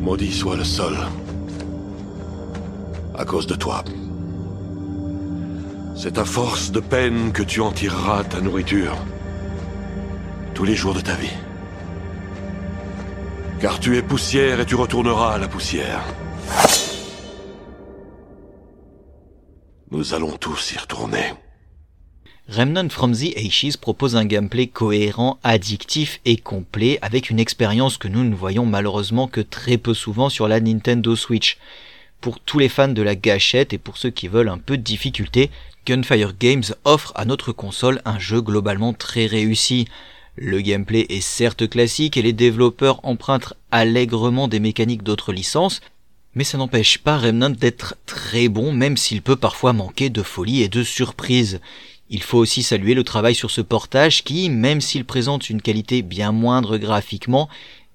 Maudit 0.00 0.32
soit 0.32 0.56
le 0.56 0.64
sol. 0.64 0.96
À 3.18 3.24
cause 3.24 3.46
de 3.46 3.54
toi. 3.54 3.82
C'est 5.96 6.18
à 6.18 6.24
force 6.24 6.70
de 6.70 6.80
peine 6.80 7.32
que 7.32 7.42
tu 7.42 7.60
en 7.60 7.72
tireras 7.72 8.22
ta 8.24 8.40
nourriture. 8.40 8.96
Tous 10.56 10.64
les 10.64 10.74
jours 10.74 10.94
de 10.94 11.02
ta 11.02 11.14
vie. 11.16 11.36
Car 13.60 13.78
tu 13.78 13.98
es 13.98 14.02
poussière 14.02 14.58
et 14.58 14.64
tu 14.64 14.74
retourneras 14.74 15.34
à 15.34 15.38
la 15.38 15.48
poussière. 15.48 16.02
Nous 19.90 20.14
allons 20.14 20.34
tous 20.38 20.72
y 20.72 20.78
retourner. 20.78 21.34
Remnant 22.48 22.88
from 22.88 23.12
the 23.12 23.36
Ashes 23.36 23.76
propose 23.78 24.16
un 24.16 24.24
gameplay 24.24 24.66
cohérent, 24.66 25.38
addictif 25.42 26.20
et 26.24 26.38
complet 26.38 26.98
avec 27.02 27.28
une 27.28 27.38
expérience 27.38 27.98
que 27.98 28.08
nous 28.08 28.24
ne 28.24 28.34
voyons 28.34 28.64
malheureusement 28.64 29.28
que 29.28 29.42
très 29.42 29.76
peu 29.76 29.92
souvent 29.92 30.30
sur 30.30 30.48
la 30.48 30.60
Nintendo 30.60 31.14
Switch. 31.16 31.58
Pour 32.22 32.40
tous 32.40 32.58
les 32.58 32.70
fans 32.70 32.88
de 32.88 33.02
la 33.02 33.14
gâchette 33.14 33.74
et 33.74 33.78
pour 33.78 33.98
ceux 33.98 34.10
qui 34.10 34.26
veulent 34.26 34.48
un 34.48 34.58
peu 34.58 34.78
de 34.78 34.82
difficulté, 34.82 35.50
Gunfire 35.84 36.32
Games 36.40 36.64
offre 36.84 37.12
à 37.14 37.26
notre 37.26 37.52
console 37.52 38.00
un 38.06 38.18
jeu 38.18 38.40
globalement 38.40 38.94
très 38.94 39.26
réussi. 39.26 39.86
Le 40.38 40.60
gameplay 40.60 41.06
est 41.08 41.22
certes 41.22 41.66
classique 41.66 42.18
et 42.18 42.22
les 42.22 42.34
développeurs 42.34 43.00
empruntent 43.04 43.54
allègrement 43.70 44.48
des 44.48 44.60
mécaniques 44.60 45.02
d'autres 45.02 45.32
licences, 45.32 45.80
mais 46.34 46.44
ça 46.44 46.58
n'empêche 46.58 46.98
pas 46.98 47.16
Remnant 47.16 47.48
d'être 47.48 47.96
très 48.04 48.48
bon 48.48 48.70
même 48.70 48.98
s'il 48.98 49.22
peut 49.22 49.36
parfois 49.36 49.72
manquer 49.72 50.10
de 50.10 50.22
folie 50.22 50.60
et 50.60 50.68
de 50.68 50.82
surprise. 50.82 51.60
Il 52.10 52.22
faut 52.22 52.36
aussi 52.36 52.62
saluer 52.62 52.92
le 52.92 53.02
travail 53.02 53.34
sur 53.34 53.50
ce 53.50 53.62
portage 53.62 54.24
qui, 54.24 54.50
même 54.50 54.82
s'il 54.82 55.06
présente 55.06 55.48
une 55.48 55.62
qualité 55.62 56.02
bien 56.02 56.32
moindre 56.32 56.76
graphiquement, 56.76 57.48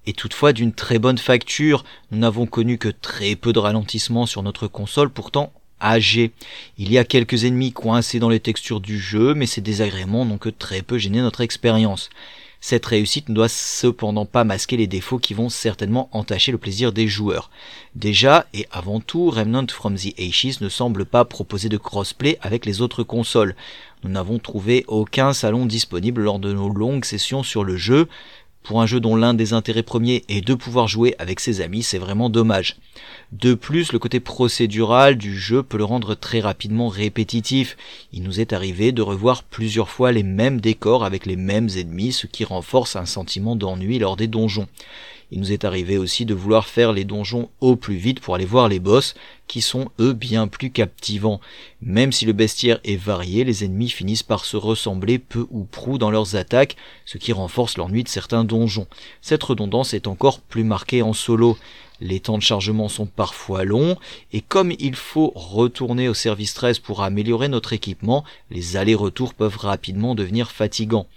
est 0.07 0.17
toutefois 0.17 0.51
d'une 0.51 0.73
très 0.73 0.97
bonne 0.97 1.19
facture. 1.19 1.85
Nous 2.09 2.17
n'avons 2.17 2.47
connu 2.47 2.79
que 2.79 2.89
très 2.89 3.35
peu 3.35 3.53
de 3.53 3.59
ralentissement 3.59 4.25
sur 4.25 4.41
notre 4.41 4.67
console, 4.67 5.11
pourtant 5.11 5.53
Il 5.83 6.91
y 6.91 6.97
a 6.97 7.03
quelques 7.03 7.43
ennemis 7.43 7.71
coincés 7.71 8.19
dans 8.19 8.29
les 8.29 8.39
textures 8.39 8.81
du 8.81 8.99
jeu, 8.99 9.33
mais 9.33 9.45
ces 9.45 9.61
désagréments 9.61 10.25
n'ont 10.25 10.37
que 10.37 10.49
très 10.49 10.81
peu 10.81 10.97
gêné 10.97 11.21
notre 11.21 11.41
expérience. 11.41 12.09
Cette 12.63 12.85
réussite 12.85 13.27
ne 13.29 13.33
doit 13.33 13.49
cependant 13.49 14.27
pas 14.27 14.43
masquer 14.43 14.77
les 14.77 14.85
défauts 14.85 15.17
qui 15.17 15.33
vont 15.33 15.49
certainement 15.49 16.09
entacher 16.11 16.51
le 16.51 16.59
plaisir 16.59 16.93
des 16.93 17.07
joueurs. 17.07 17.49
Déjà, 17.95 18.45
et 18.53 18.67
avant 18.71 18.99
tout, 18.99 19.31
Remnant 19.31 19.65
from 19.67 19.95
the 19.95 20.13
Ashes 20.19 20.61
ne 20.61 20.69
semble 20.69 21.05
pas 21.05 21.25
proposer 21.25 21.69
de 21.69 21.77
crossplay 21.77 22.37
avec 22.41 22.67
les 22.67 22.81
autres 22.81 23.01
consoles. 23.01 23.55
Nous 24.03 24.11
n'avons 24.11 24.37
trouvé 24.37 24.85
aucun 24.87 25.33
salon 25.33 25.65
disponible 25.65 26.21
lors 26.21 26.37
de 26.37 26.53
nos 26.53 26.69
longues 26.69 27.05
sessions 27.05 27.41
sur 27.41 27.63
le 27.63 27.77
jeu. 27.77 28.07
Pour 28.61 28.79
un 28.79 28.85
jeu 28.85 28.99
dont 28.99 29.15
l'un 29.15 29.33
des 29.33 29.53
intérêts 29.53 29.81
premiers 29.81 30.23
est 30.29 30.45
de 30.45 30.53
pouvoir 30.53 30.87
jouer 30.87 31.15
avec 31.17 31.39
ses 31.39 31.61
amis, 31.61 31.81
c'est 31.81 31.97
vraiment 31.97 32.29
dommage. 32.29 32.77
De 33.31 33.53
plus, 33.53 33.93
le 33.93 33.99
côté 33.99 34.19
procédural 34.19 35.15
du 35.15 35.37
jeu 35.37 35.63
peut 35.63 35.77
le 35.77 35.85
rendre 35.85 36.15
très 36.15 36.41
rapidement 36.41 36.89
répétitif. 36.89 37.77
Il 38.11 38.23
nous 38.23 38.41
est 38.41 38.51
arrivé 38.51 38.91
de 38.91 39.01
revoir 39.01 39.43
plusieurs 39.43 39.87
fois 39.87 40.11
les 40.11 40.23
mêmes 40.23 40.59
décors 40.59 41.05
avec 41.05 41.25
les 41.25 41.37
mêmes 41.37 41.69
ennemis, 41.77 42.11
ce 42.11 42.27
qui 42.27 42.43
renforce 42.43 42.97
un 42.97 43.05
sentiment 43.05 43.55
d'ennui 43.55 43.99
lors 43.99 44.17
des 44.17 44.27
donjons. 44.27 44.67
Il 45.31 45.39
nous 45.39 45.53
est 45.53 45.63
arrivé 45.63 45.97
aussi 45.97 46.25
de 46.25 46.33
vouloir 46.33 46.67
faire 46.67 46.91
les 46.91 47.05
donjons 47.05 47.49
au 47.61 47.77
plus 47.77 47.95
vite 47.95 48.19
pour 48.19 48.35
aller 48.35 48.45
voir 48.45 48.67
les 48.67 48.79
boss, 48.79 49.15
qui 49.47 49.61
sont 49.61 49.89
eux 49.99 50.11
bien 50.11 50.47
plus 50.47 50.71
captivants. 50.71 51.39
Même 51.81 52.11
si 52.11 52.25
le 52.25 52.33
bestiaire 52.33 52.81
est 52.83 52.97
varié, 52.97 53.45
les 53.45 53.63
ennemis 53.63 53.89
finissent 53.89 54.23
par 54.23 54.43
se 54.43 54.57
ressembler 54.57 55.19
peu 55.19 55.47
ou 55.49 55.63
prou 55.63 55.97
dans 55.97 56.11
leurs 56.11 56.35
attaques, 56.35 56.75
ce 57.05 57.17
qui 57.17 57.31
renforce 57.31 57.77
l'ennui 57.77 58.03
de 58.03 58.09
certains 58.09 58.43
donjons. 58.43 58.87
Cette 59.21 59.43
redondance 59.43 59.93
est 59.93 60.07
encore 60.07 60.41
plus 60.41 60.65
marquée 60.65 61.01
en 61.01 61.13
solo. 61.13 61.57
Les 62.01 62.19
temps 62.19 62.37
de 62.37 62.43
chargement 62.43 62.89
sont 62.89 63.05
parfois 63.05 63.63
longs, 63.63 63.95
et 64.33 64.41
comme 64.41 64.73
il 64.79 64.95
faut 64.95 65.31
retourner 65.35 66.09
au 66.09 66.13
service 66.13 66.53
13 66.55 66.79
pour 66.79 67.03
améliorer 67.03 67.47
notre 67.47 67.73
équipement, 67.73 68.25
les 68.49 68.75
allers-retours 68.75 69.33
peuvent 69.33 69.57
rapidement 69.57 70.13
devenir 70.13 70.51
fatigants. 70.51 71.07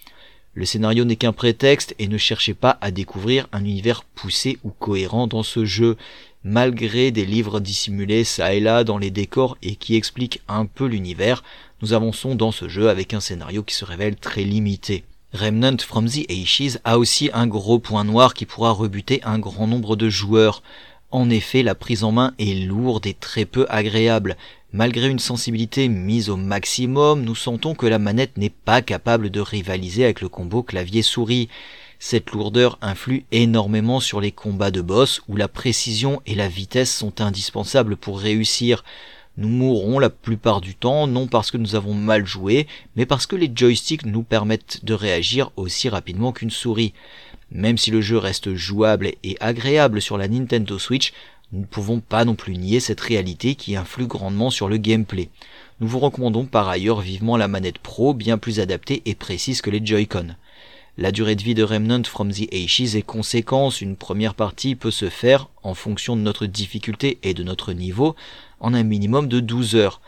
Le 0.57 0.65
scénario 0.65 1.05
n'est 1.05 1.17
qu'un 1.17 1.33
prétexte 1.33 1.97
et 1.99 2.07
ne 2.07 2.17
cherchez 2.17 2.55
pas 2.55 2.79
à 2.81 2.93
découvrir 2.93 3.49
un 3.53 3.65
univers 3.65 4.05
poussé 4.05 4.59
ou 4.63 4.71
cohérent 4.71 5.27
dans 5.27 5.43
ce 5.43 5.65
jeu, 5.65 5.97
malgré 6.45 7.11
des 7.11 7.27
livres 7.27 7.59
dissimulés 7.59 8.23
ça 8.23 8.55
et 8.55 8.61
là 8.61 8.85
dans 8.85 8.99
les 8.99 9.11
décors 9.11 9.57
et 9.63 9.75
qui 9.75 9.97
expliquent 9.97 10.43
un 10.47 10.67
peu 10.67 10.87
l'univers, 10.87 11.43
nous 11.83 11.93
avançons 11.93 12.37
dans 12.37 12.53
ce 12.53 12.69
jeu 12.69 12.89
avec 12.89 13.15
un 13.15 13.21
scénario 13.21 13.65
qui 13.65 13.75
se 13.75 13.85
révèle 13.85 14.15
très 14.15 14.45
limité. 14.45 15.05
Remnant 15.33 15.79
from 15.79 16.09
the 16.09 16.31
Ashes 16.31 16.79
a 16.85 16.99
aussi 16.99 17.31
un 17.35 17.49
gros 17.49 17.81
point 17.81 18.05
noir 18.05 18.33
qui 18.33 18.47
pourra 18.47 18.71
rebuter 18.71 19.21
un 19.25 19.41
grand 19.41 19.67
nombre 19.67 19.97
de 19.97 20.09
joueurs. 20.09 20.63
En 21.11 21.31
effet, 21.31 21.65
la 21.65 21.75
prise 21.75 22.05
en 22.05 22.13
main 22.13 22.33
est 22.39 22.65
lourde 22.65 23.07
et 23.07 23.15
très 23.15 23.45
peu 23.45 23.67
agréable. 23.69 24.37
Malgré 24.75 25.09
une 25.09 25.21
sensibilité 25.21 25.87
mise 25.87 26.29
au 26.29 26.37
maximum, 26.37 27.23
nous 27.23 27.37
sentons 27.37 27.77
que 27.77 27.87
la 27.87 28.01
manette 28.01 28.37
n'est 28.37 28.51
pas 28.51 28.83
capable 28.83 29.31
de 29.31 29.39
rivaliser 29.39 30.03
avec 30.03 30.21
le 30.21 30.29
combo 30.29 30.65
clavier-souris. 30.65 31.49
Cette 32.01 32.33
lourdeur 32.33 32.77
influe 32.83 33.25
énormément 33.31 34.01
sur 34.01 34.21
les 34.21 34.33
combats 34.33 34.73
de 34.73 34.81
boss 34.81 35.23
où 35.29 35.37
la 35.37 35.47
précision 35.47 36.21
et 36.27 36.35
la 36.35 36.49
vitesse 36.49 36.93
sont 36.93 37.21
indispensables 37.21 37.97
pour 37.97 38.19
réussir. 38.19 38.83
Nous 39.37 39.49
mourrons 39.49 40.01
la 40.01 40.11
plupart 40.11 40.61
du 40.61 40.75
temps, 40.75 41.07
non 41.07 41.29
parce 41.29 41.53
que 41.53 41.57
nous 41.57 41.77
avons 41.77 41.95
mal 41.95 42.27
joué, 42.27 42.67
mais 42.97 43.07
parce 43.07 43.29
que 43.29 43.37
les 43.37 43.53
joysticks 43.55 44.07
nous 44.07 44.25
permettent 44.25 44.85
de 44.85 44.95
réagir 44.95 45.53
aussi 45.55 45.89
rapidement 45.89 46.33
qu'une 46.33 46.51
souris. 46.51 46.95
Même 47.53 47.79
si 47.79 47.93
le 47.93 48.01
jeu 48.01 48.19
reste 48.19 48.55
jouable 48.55 49.13
et 49.23 49.37
agréable 49.39 50.03
sur 50.03 50.19
la 50.19 50.27
Nintendo 50.27 50.81
Switch, 50.81 51.13
nous 51.55 51.61
ne 51.61 51.67
pouvons 51.67 52.01
pas 52.01 52.25
non 52.25 52.35
plus 52.35 52.57
nier 52.57 52.81
cette 52.81 53.01
réalité 53.01 53.55
qui 53.55 53.77
influe 53.77 54.09
grandement 54.09 54.51
sur 54.51 54.69
le 54.69 54.77
gameplay. 54.77 55.29
Nous 55.79 55.87
vous 55.87 56.01
recommandons 56.01 56.47
par 56.47 56.69
ailleurs 56.69 57.01
vivement 57.01 57.37
la 57.37 57.47
manette 57.47 57.79
Pro 57.79 58.13
bien 58.13 58.39
plus 58.39 58.59
adaptée 58.59 59.03
et 59.07 59.15
précise 59.15 59.63
que 59.63 59.71
les 59.71 59.85
Joy-Con. 59.85 60.35
La 60.99 61.13
durée 61.13 61.37
de 61.37 61.45
vie 61.45 61.55
de 61.55 61.63
Remnant 61.63 62.03
from 62.03 62.33
the 62.33 62.53
Ashes 62.53 62.97
est 62.97 63.07
conséquence, 63.07 63.81
une 63.81 63.95
première 63.95 64.35
partie 64.35 64.75
peut 64.75 64.91
se 64.91 65.09
faire, 65.09 65.49
en 65.63 65.75
fonction 65.75 66.17
de 66.17 66.23
notre 66.23 66.47
difficulté 66.47 67.19
et 67.23 67.35
de 67.35 67.45
notre 67.45 67.73
niveau, 67.73 68.17
en 68.59 68.75
un 68.75 68.83
minimum 68.83 69.29
de 69.29 69.39
12 69.39 69.77
heures. 69.77 70.01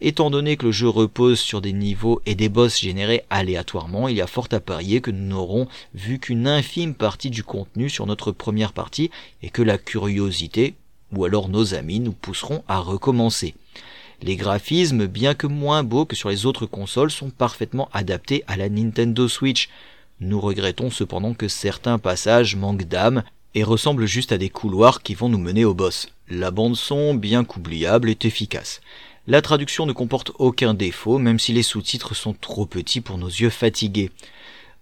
Étant 0.00 0.30
donné 0.30 0.56
que 0.56 0.64
le 0.64 0.72
jeu 0.72 0.88
repose 0.88 1.38
sur 1.38 1.60
des 1.60 1.74
niveaux 1.74 2.22
et 2.24 2.34
des 2.34 2.48
boss 2.48 2.80
générés 2.80 3.24
aléatoirement, 3.28 4.08
il 4.08 4.16
y 4.16 4.22
a 4.22 4.26
fort 4.26 4.48
à 4.52 4.60
parier 4.60 5.02
que 5.02 5.10
nous 5.10 5.26
n'aurons 5.26 5.68
vu 5.92 6.18
qu'une 6.18 6.48
infime 6.48 6.94
partie 6.94 7.30
du 7.30 7.44
contenu 7.44 7.90
sur 7.90 8.06
notre 8.06 8.32
première 8.32 8.72
partie 8.72 9.10
et 9.42 9.50
que 9.50 9.62
la 9.62 9.76
curiosité, 9.76 10.74
ou 11.16 11.24
alors 11.24 11.48
nos 11.48 11.74
amis 11.74 12.00
nous 12.00 12.12
pousseront 12.12 12.62
à 12.68 12.78
recommencer. 12.78 13.54
Les 14.22 14.36
graphismes, 14.36 15.06
bien 15.06 15.34
que 15.34 15.46
moins 15.46 15.82
beaux 15.82 16.04
que 16.04 16.16
sur 16.16 16.30
les 16.30 16.46
autres 16.46 16.66
consoles, 16.66 17.10
sont 17.10 17.30
parfaitement 17.30 17.88
adaptés 17.92 18.44
à 18.46 18.56
la 18.56 18.68
Nintendo 18.68 19.28
Switch. 19.28 19.68
Nous 20.20 20.40
regrettons 20.40 20.90
cependant 20.90 21.34
que 21.34 21.48
certains 21.48 21.98
passages 21.98 22.56
manquent 22.56 22.84
d'âme 22.84 23.22
et 23.54 23.64
ressemblent 23.64 24.06
juste 24.06 24.32
à 24.32 24.38
des 24.38 24.48
couloirs 24.48 25.02
qui 25.02 25.14
vont 25.14 25.28
nous 25.28 25.38
mener 25.38 25.64
au 25.64 25.74
boss. 25.74 26.08
La 26.28 26.50
bande 26.50 26.76
son, 26.76 27.14
bien 27.14 27.44
qu'oubliable, 27.44 28.08
est 28.08 28.24
efficace. 28.24 28.80
La 29.26 29.42
traduction 29.42 29.86
ne 29.86 29.92
comporte 29.92 30.32
aucun 30.38 30.74
défaut, 30.74 31.18
même 31.18 31.38
si 31.38 31.52
les 31.52 31.62
sous-titres 31.62 32.14
sont 32.14 32.34
trop 32.34 32.66
petits 32.66 33.00
pour 33.00 33.18
nos 33.18 33.28
yeux 33.28 33.50
fatigués. 33.50 34.10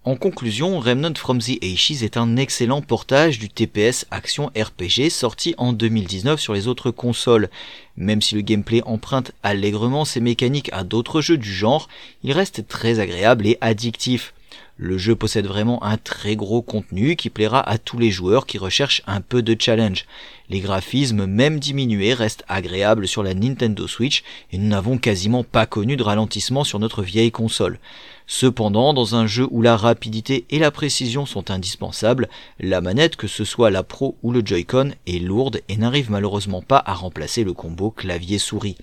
En 0.05 0.17
conclusion, 0.17 0.81
Remnant 0.81 1.13
from 1.15 1.39
the 1.39 1.63
Ashes 1.63 2.03
est 2.03 2.17
un 2.17 2.35
excellent 2.35 2.81
portage 2.81 3.39
du 3.39 3.47
TPS 3.47 4.05
Action 4.11 4.47
RPG 4.47 5.09
sorti 5.09 5.55
en 5.57 5.71
2019 5.71 6.41
sur 6.41 6.53
les 6.53 6.67
autres 6.67 6.91
consoles. 6.91 7.49
Même 7.95 8.21
si 8.21 8.35
le 8.35 8.41
gameplay 8.41 8.81
emprunte 8.85 9.31
allègrement 9.43 10.03
ses 10.03 10.19
mécaniques 10.19 10.69
à 10.73 10.83
d'autres 10.83 11.21
jeux 11.21 11.37
du 11.37 11.53
genre, 11.53 11.87
il 12.21 12.33
reste 12.33 12.67
très 12.67 12.99
agréable 12.99 13.47
et 13.47 13.57
addictif. 13.61 14.33
Le 14.75 14.97
jeu 14.97 15.15
possède 15.15 15.47
vraiment 15.47 15.81
un 15.83 15.95
très 15.95 16.35
gros 16.35 16.61
contenu 16.61 17.15
qui 17.15 17.29
plaira 17.29 17.61
à 17.61 17.77
tous 17.77 17.97
les 17.97 18.11
joueurs 18.11 18.45
qui 18.45 18.57
recherchent 18.57 19.03
un 19.07 19.21
peu 19.21 19.41
de 19.41 19.55
challenge. 19.57 20.05
Les 20.49 20.59
graphismes, 20.59 21.27
même 21.27 21.59
diminués, 21.59 22.13
restent 22.13 22.43
agréables 22.49 23.07
sur 23.07 23.23
la 23.23 23.33
Nintendo 23.33 23.87
Switch 23.87 24.23
et 24.51 24.57
nous 24.57 24.67
n'avons 24.67 24.97
quasiment 24.97 25.45
pas 25.45 25.65
connu 25.65 25.95
de 25.95 26.03
ralentissement 26.03 26.65
sur 26.65 26.79
notre 26.79 27.03
vieille 27.03 27.31
console. 27.31 27.79
Cependant, 28.25 28.93
dans 28.93 29.15
un 29.15 29.27
jeu 29.27 29.47
où 29.51 29.61
la 29.61 29.75
rapidité 29.75 30.45
et 30.49 30.59
la 30.59 30.71
précision 30.71 31.25
sont 31.25 31.51
indispensables, 31.51 32.29
la 32.59 32.81
manette, 32.81 33.15
que 33.15 33.27
ce 33.27 33.43
soit 33.43 33.69
la 33.69 33.83
Pro 33.83 34.17
ou 34.23 34.31
le 34.31 34.41
Joy-Con, 34.45 34.91
est 35.07 35.19
lourde 35.19 35.61
et 35.67 35.77
n'arrive 35.77 36.09
malheureusement 36.09 36.61
pas 36.61 36.81
à 36.85 36.93
remplacer 36.93 37.43
le 37.43 37.53
combo 37.53 37.91
clavier-souris. 37.91 38.77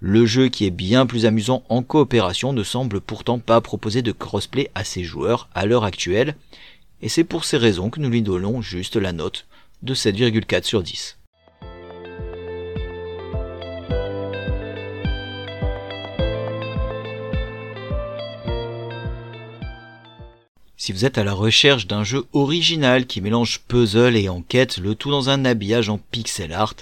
Le 0.00 0.26
jeu 0.26 0.48
qui 0.48 0.66
est 0.66 0.70
bien 0.70 1.06
plus 1.06 1.24
amusant 1.24 1.62
en 1.68 1.82
coopération 1.82 2.52
ne 2.52 2.64
semble 2.64 3.00
pourtant 3.00 3.38
pas 3.38 3.60
proposer 3.60 4.02
de 4.02 4.12
crossplay 4.12 4.70
à 4.74 4.82
ses 4.82 5.04
joueurs 5.04 5.48
à 5.54 5.66
l'heure 5.66 5.84
actuelle, 5.84 6.36
et 7.02 7.08
c'est 7.08 7.24
pour 7.24 7.44
ces 7.44 7.56
raisons 7.56 7.90
que 7.90 8.00
nous 8.00 8.10
lui 8.10 8.22
donnons 8.22 8.60
juste 8.60 8.96
la 8.96 9.12
note 9.12 9.46
de 9.82 9.94
7,4 9.94 10.64
sur 10.64 10.82
10. 10.82 11.19
Si 20.82 20.92
vous 20.92 21.04
êtes 21.04 21.18
à 21.18 21.24
la 21.24 21.34
recherche 21.34 21.86
d'un 21.86 22.04
jeu 22.04 22.24
original 22.32 23.06
qui 23.06 23.20
mélange 23.20 23.60
puzzle 23.68 24.16
et 24.16 24.30
enquête, 24.30 24.78
le 24.78 24.94
tout 24.94 25.10
dans 25.10 25.28
un 25.28 25.44
habillage 25.44 25.90
en 25.90 25.98
pixel 25.98 26.54
art, 26.54 26.72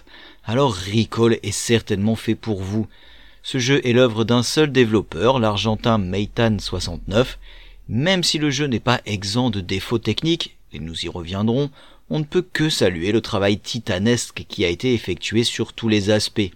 alors 0.44 0.72
Recall 0.72 1.40
est 1.42 1.50
certainement 1.50 2.14
fait 2.14 2.36
pour 2.36 2.62
vous. 2.62 2.86
Ce 3.42 3.58
jeu 3.58 3.84
est 3.84 3.92
l'œuvre 3.92 4.22
d'un 4.22 4.44
seul 4.44 4.70
développeur, 4.70 5.40
l'argentin 5.40 5.98
Meitan69, 5.98 7.38
Même 7.88 8.22
si 8.22 8.38
le 8.38 8.50
jeu 8.50 8.66
n'est 8.68 8.78
pas 8.78 9.00
exempt 9.04 9.50
de 9.50 9.60
défauts 9.60 9.98
techniques, 9.98 10.56
et 10.72 10.78
nous 10.78 11.04
y 11.04 11.08
reviendrons, 11.08 11.68
on 12.08 12.20
ne 12.20 12.24
peut 12.24 12.46
que 12.52 12.68
saluer 12.68 13.10
le 13.10 13.20
travail 13.20 13.58
titanesque 13.58 14.44
qui 14.48 14.64
a 14.64 14.68
été 14.68 14.94
effectué 14.94 15.42
sur 15.42 15.72
tous 15.72 15.88
les 15.88 16.10
aspects. 16.10 16.52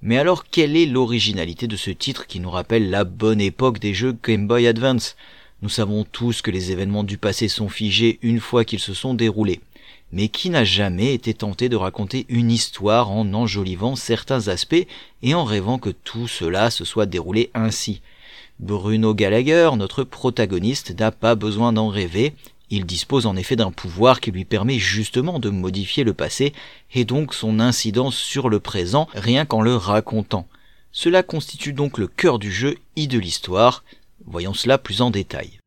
Mais 0.00 0.16
alors 0.16 0.44
quelle 0.44 0.76
est 0.76 0.86
l'originalité 0.86 1.66
de 1.66 1.76
ce 1.76 1.90
titre 1.90 2.28
qui 2.28 2.38
nous 2.38 2.50
rappelle 2.50 2.88
la 2.88 3.02
bonne 3.02 3.40
époque 3.40 3.80
des 3.80 3.94
jeux 3.94 4.16
Game 4.22 4.46
Boy 4.46 4.68
Advance? 4.68 5.16
Nous 5.62 5.68
savons 5.68 6.02
tous 6.02 6.42
que 6.42 6.50
les 6.50 6.72
événements 6.72 7.04
du 7.04 7.18
passé 7.18 7.46
sont 7.46 7.68
figés 7.68 8.18
une 8.22 8.40
fois 8.40 8.64
qu'ils 8.64 8.80
se 8.80 8.94
sont 8.94 9.14
déroulés. 9.14 9.60
Mais 10.10 10.26
qui 10.26 10.50
n'a 10.50 10.64
jamais 10.64 11.14
été 11.14 11.34
tenté 11.34 11.68
de 11.68 11.76
raconter 11.76 12.26
une 12.28 12.50
histoire 12.50 13.12
en 13.12 13.32
enjolivant 13.32 13.94
certains 13.94 14.48
aspects 14.48 14.86
et 15.22 15.34
en 15.34 15.44
rêvant 15.44 15.78
que 15.78 15.90
tout 15.90 16.26
cela 16.26 16.70
se 16.70 16.84
soit 16.84 17.06
déroulé 17.06 17.52
ainsi? 17.54 18.02
Bruno 18.58 19.14
Gallagher, 19.14 19.70
notre 19.76 20.02
protagoniste, 20.02 20.98
n'a 20.98 21.12
pas 21.12 21.36
besoin 21.36 21.72
d'en 21.72 21.88
rêver, 21.88 22.34
il 22.68 22.84
dispose 22.84 23.26
en 23.26 23.36
effet 23.36 23.54
d'un 23.54 23.70
pouvoir 23.70 24.20
qui 24.20 24.32
lui 24.32 24.44
permet 24.44 24.80
justement 24.80 25.38
de 25.38 25.48
modifier 25.48 26.02
le 26.02 26.12
passé 26.12 26.54
et 26.92 27.04
donc 27.04 27.34
son 27.34 27.60
incidence 27.60 28.16
sur 28.16 28.48
le 28.48 28.58
présent 28.58 29.08
rien 29.14 29.44
qu'en 29.44 29.60
le 29.60 29.76
racontant. 29.76 30.48
Cela 30.90 31.22
constitue 31.22 31.72
donc 31.72 31.98
le 31.98 32.06
cœur 32.08 32.38
du 32.38 32.50
jeu 32.50 32.78
et 32.96 33.06
de 33.06 33.18
l'histoire. 33.18 33.84
Voyons 34.26 34.54
cela 34.54 34.78
plus 34.78 35.02
en 35.02 35.10
détail. 35.10 35.58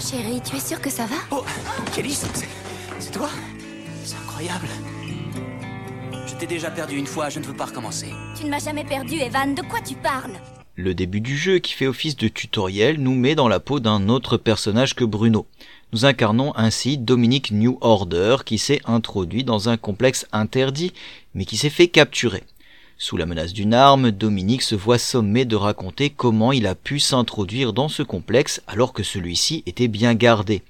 Chérie, 0.00 0.40
tu 0.42 0.56
es 0.56 0.60
sûr 0.60 0.80
que 0.80 0.90
ça 0.90 1.06
va? 1.06 1.16
Oh, 1.30 1.44
Kelly, 1.94 2.14
c'est 2.14 3.10
toi? 3.12 3.28
C'est 4.04 4.16
incroyable. 4.16 4.68
Je 6.26 6.34
t'ai 6.34 6.46
déjà 6.46 6.70
perdu 6.70 6.96
une 6.96 7.06
fois, 7.06 7.28
je 7.28 7.38
ne 7.38 7.44
veux 7.44 7.56
pas 7.56 7.66
recommencer. 7.66 8.08
Tu 8.38 8.44
ne 8.44 8.50
m'as 8.50 8.64
jamais 8.64 8.84
perdu, 8.84 9.16
Evan. 9.16 9.54
De 9.54 9.62
quoi 9.62 9.80
tu 9.80 9.94
parles? 9.94 10.32
Le 10.76 10.94
début 10.94 11.20
du 11.20 11.36
jeu, 11.36 11.58
qui 11.58 11.74
fait 11.74 11.86
office 11.86 12.16
de 12.16 12.28
tutoriel, 12.28 12.98
nous 12.98 13.14
met 13.14 13.34
dans 13.34 13.48
la 13.48 13.60
peau 13.60 13.80
d'un 13.80 14.08
autre 14.08 14.38
personnage 14.38 14.94
que 14.94 15.04
Bruno. 15.04 15.46
Nous 15.92 16.06
incarnons 16.06 16.54
ainsi 16.56 16.96
Dominique 16.96 17.50
New 17.50 17.76
Order, 17.82 18.36
qui 18.46 18.56
s'est 18.56 18.80
introduit 18.86 19.44
dans 19.44 19.68
un 19.68 19.76
complexe 19.76 20.26
interdit, 20.32 20.94
mais 21.34 21.44
qui 21.44 21.58
s'est 21.58 21.68
fait 21.68 21.88
capturer. 21.88 22.44
Sous 23.02 23.16
la 23.16 23.24
menace 23.24 23.54
d'une 23.54 23.72
arme, 23.72 24.10
Dominique 24.10 24.60
se 24.60 24.74
voit 24.74 24.98
sommé 24.98 25.46
de 25.46 25.56
raconter 25.56 26.10
comment 26.10 26.52
il 26.52 26.66
a 26.66 26.74
pu 26.74 27.00
s'introduire 27.00 27.72
dans 27.72 27.88
ce 27.88 28.02
complexe 28.02 28.60
alors 28.66 28.92
que 28.92 29.02
celui-ci 29.02 29.62
était 29.64 29.88
bien 29.88 30.14
gardé. 30.14 30.60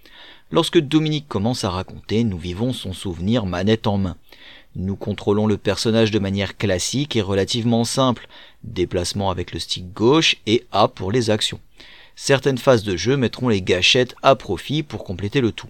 Lorsque 0.53 0.79
Dominique 0.79 1.27
commence 1.27 1.65
à 1.65 1.71
raconter, 1.71 2.23
nous 2.23 2.39
vivons 2.39 2.73
son 2.73 2.93
souvenir 2.93 3.47
manette 3.47 3.89
en 3.89 3.99
main. 3.99 4.17
Nous 4.77 4.95
contrôlons 4.95 5.49
le 5.49 5.57
personnage 5.57 6.13
de 6.13 6.21
manière 6.21 6.57
classique 6.57 7.17
et 7.17 7.21
relativement 7.21 7.83
simple, 7.83 8.29
déplacement 8.63 9.31
avec 9.31 9.53
le 9.53 9.59
stick 9.59 9.93
gauche 9.93 10.37
et 10.47 10.69
A 10.71 10.87
pour 10.87 11.11
les 11.11 11.31
actions. 11.31 11.59
Certaines 12.15 12.59
phases 12.59 12.85
de 12.85 12.97
jeu 12.97 13.17
mettront 13.17 13.49
les 13.49 13.61
gâchettes 13.61 14.15
à 14.23 14.37
profit 14.37 14.85
pour 14.85 15.03
compléter 15.03 15.41
le 15.41 15.51
tout. 15.51 15.69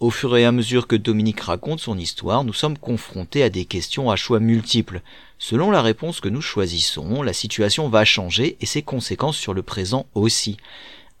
Au 0.00 0.10
fur 0.10 0.36
et 0.36 0.44
à 0.44 0.52
mesure 0.52 0.86
que 0.86 0.94
Dominique 0.94 1.40
raconte 1.40 1.80
son 1.80 1.98
histoire, 1.98 2.44
nous 2.44 2.52
sommes 2.52 2.78
confrontés 2.78 3.42
à 3.42 3.50
des 3.50 3.64
questions 3.64 4.12
à 4.12 4.16
choix 4.16 4.38
multiples. 4.38 5.02
Selon 5.40 5.72
la 5.72 5.82
réponse 5.82 6.20
que 6.20 6.28
nous 6.28 6.40
choisissons, 6.40 7.20
la 7.20 7.32
situation 7.32 7.88
va 7.88 8.04
changer 8.04 8.56
et 8.60 8.66
ses 8.66 8.82
conséquences 8.82 9.36
sur 9.36 9.54
le 9.54 9.62
présent 9.62 10.06
aussi. 10.14 10.56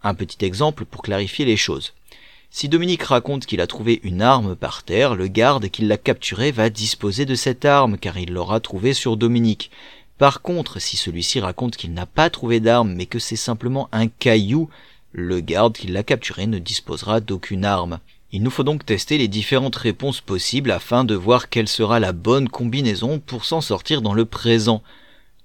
Un 0.04 0.14
petit 0.14 0.44
exemple 0.44 0.84
pour 0.84 1.02
clarifier 1.02 1.44
les 1.44 1.56
choses. 1.56 1.92
Si 2.50 2.68
Dominique 2.68 3.02
raconte 3.02 3.46
qu'il 3.46 3.60
a 3.60 3.66
trouvé 3.66 3.98
une 4.04 4.22
arme 4.22 4.54
par 4.54 4.84
terre, 4.84 5.16
le 5.16 5.26
garde 5.26 5.70
qui 5.70 5.82
l'a 5.82 5.98
capturé 5.98 6.52
va 6.52 6.70
disposer 6.70 7.26
de 7.26 7.34
cette 7.34 7.64
arme 7.64 7.98
car 7.98 8.16
il 8.16 8.32
l'aura 8.32 8.60
trouvée 8.60 8.94
sur 8.94 9.16
Dominique. 9.16 9.72
Par 10.18 10.40
contre, 10.40 10.78
si 10.78 10.96
celui-ci 10.96 11.40
raconte 11.40 11.76
qu'il 11.76 11.94
n'a 11.94 12.06
pas 12.06 12.30
trouvé 12.30 12.60
d'arme 12.60 12.94
mais 12.94 13.06
que 13.06 13.18
c'est 13.18 13.34
simplement 13.34 13.88
un 13.90 14.06
caillou, 14.06 14.70
le 15.10 15.40
garde 15.40 15.76
qui 15.76 15.88
l'a 15.88 16.04
capturé 16.04 16.46
ne 16.46 16.60
disposera 16.60 17.18
d'aucune 17.18 17.64
arme. 17.64 17.98
Il 18.30 18.42
nous 18.42 18.50
faut 18.50 18.62
donc 18.62 18.84
tester 18.84 19.16
les 19.16 19.28
différentes 19.28 19.76
réponses 19.76 20.20
possibles 20.20 20.70
afin 20.70 21.04
de 21.04 21.14
voir 21.14 21.48
quelle 21.48 21.68
sera 21.68 21.98
la 21.98 22.12
bonne 22.12 22.50
combinaison 22.50 23.20
pour 23.20 23.46
s'en 23.46 23.62
sortir 23.62 24.02
dans 24.02 24.12
le 24.12 24.26
présent. 24.26 24.82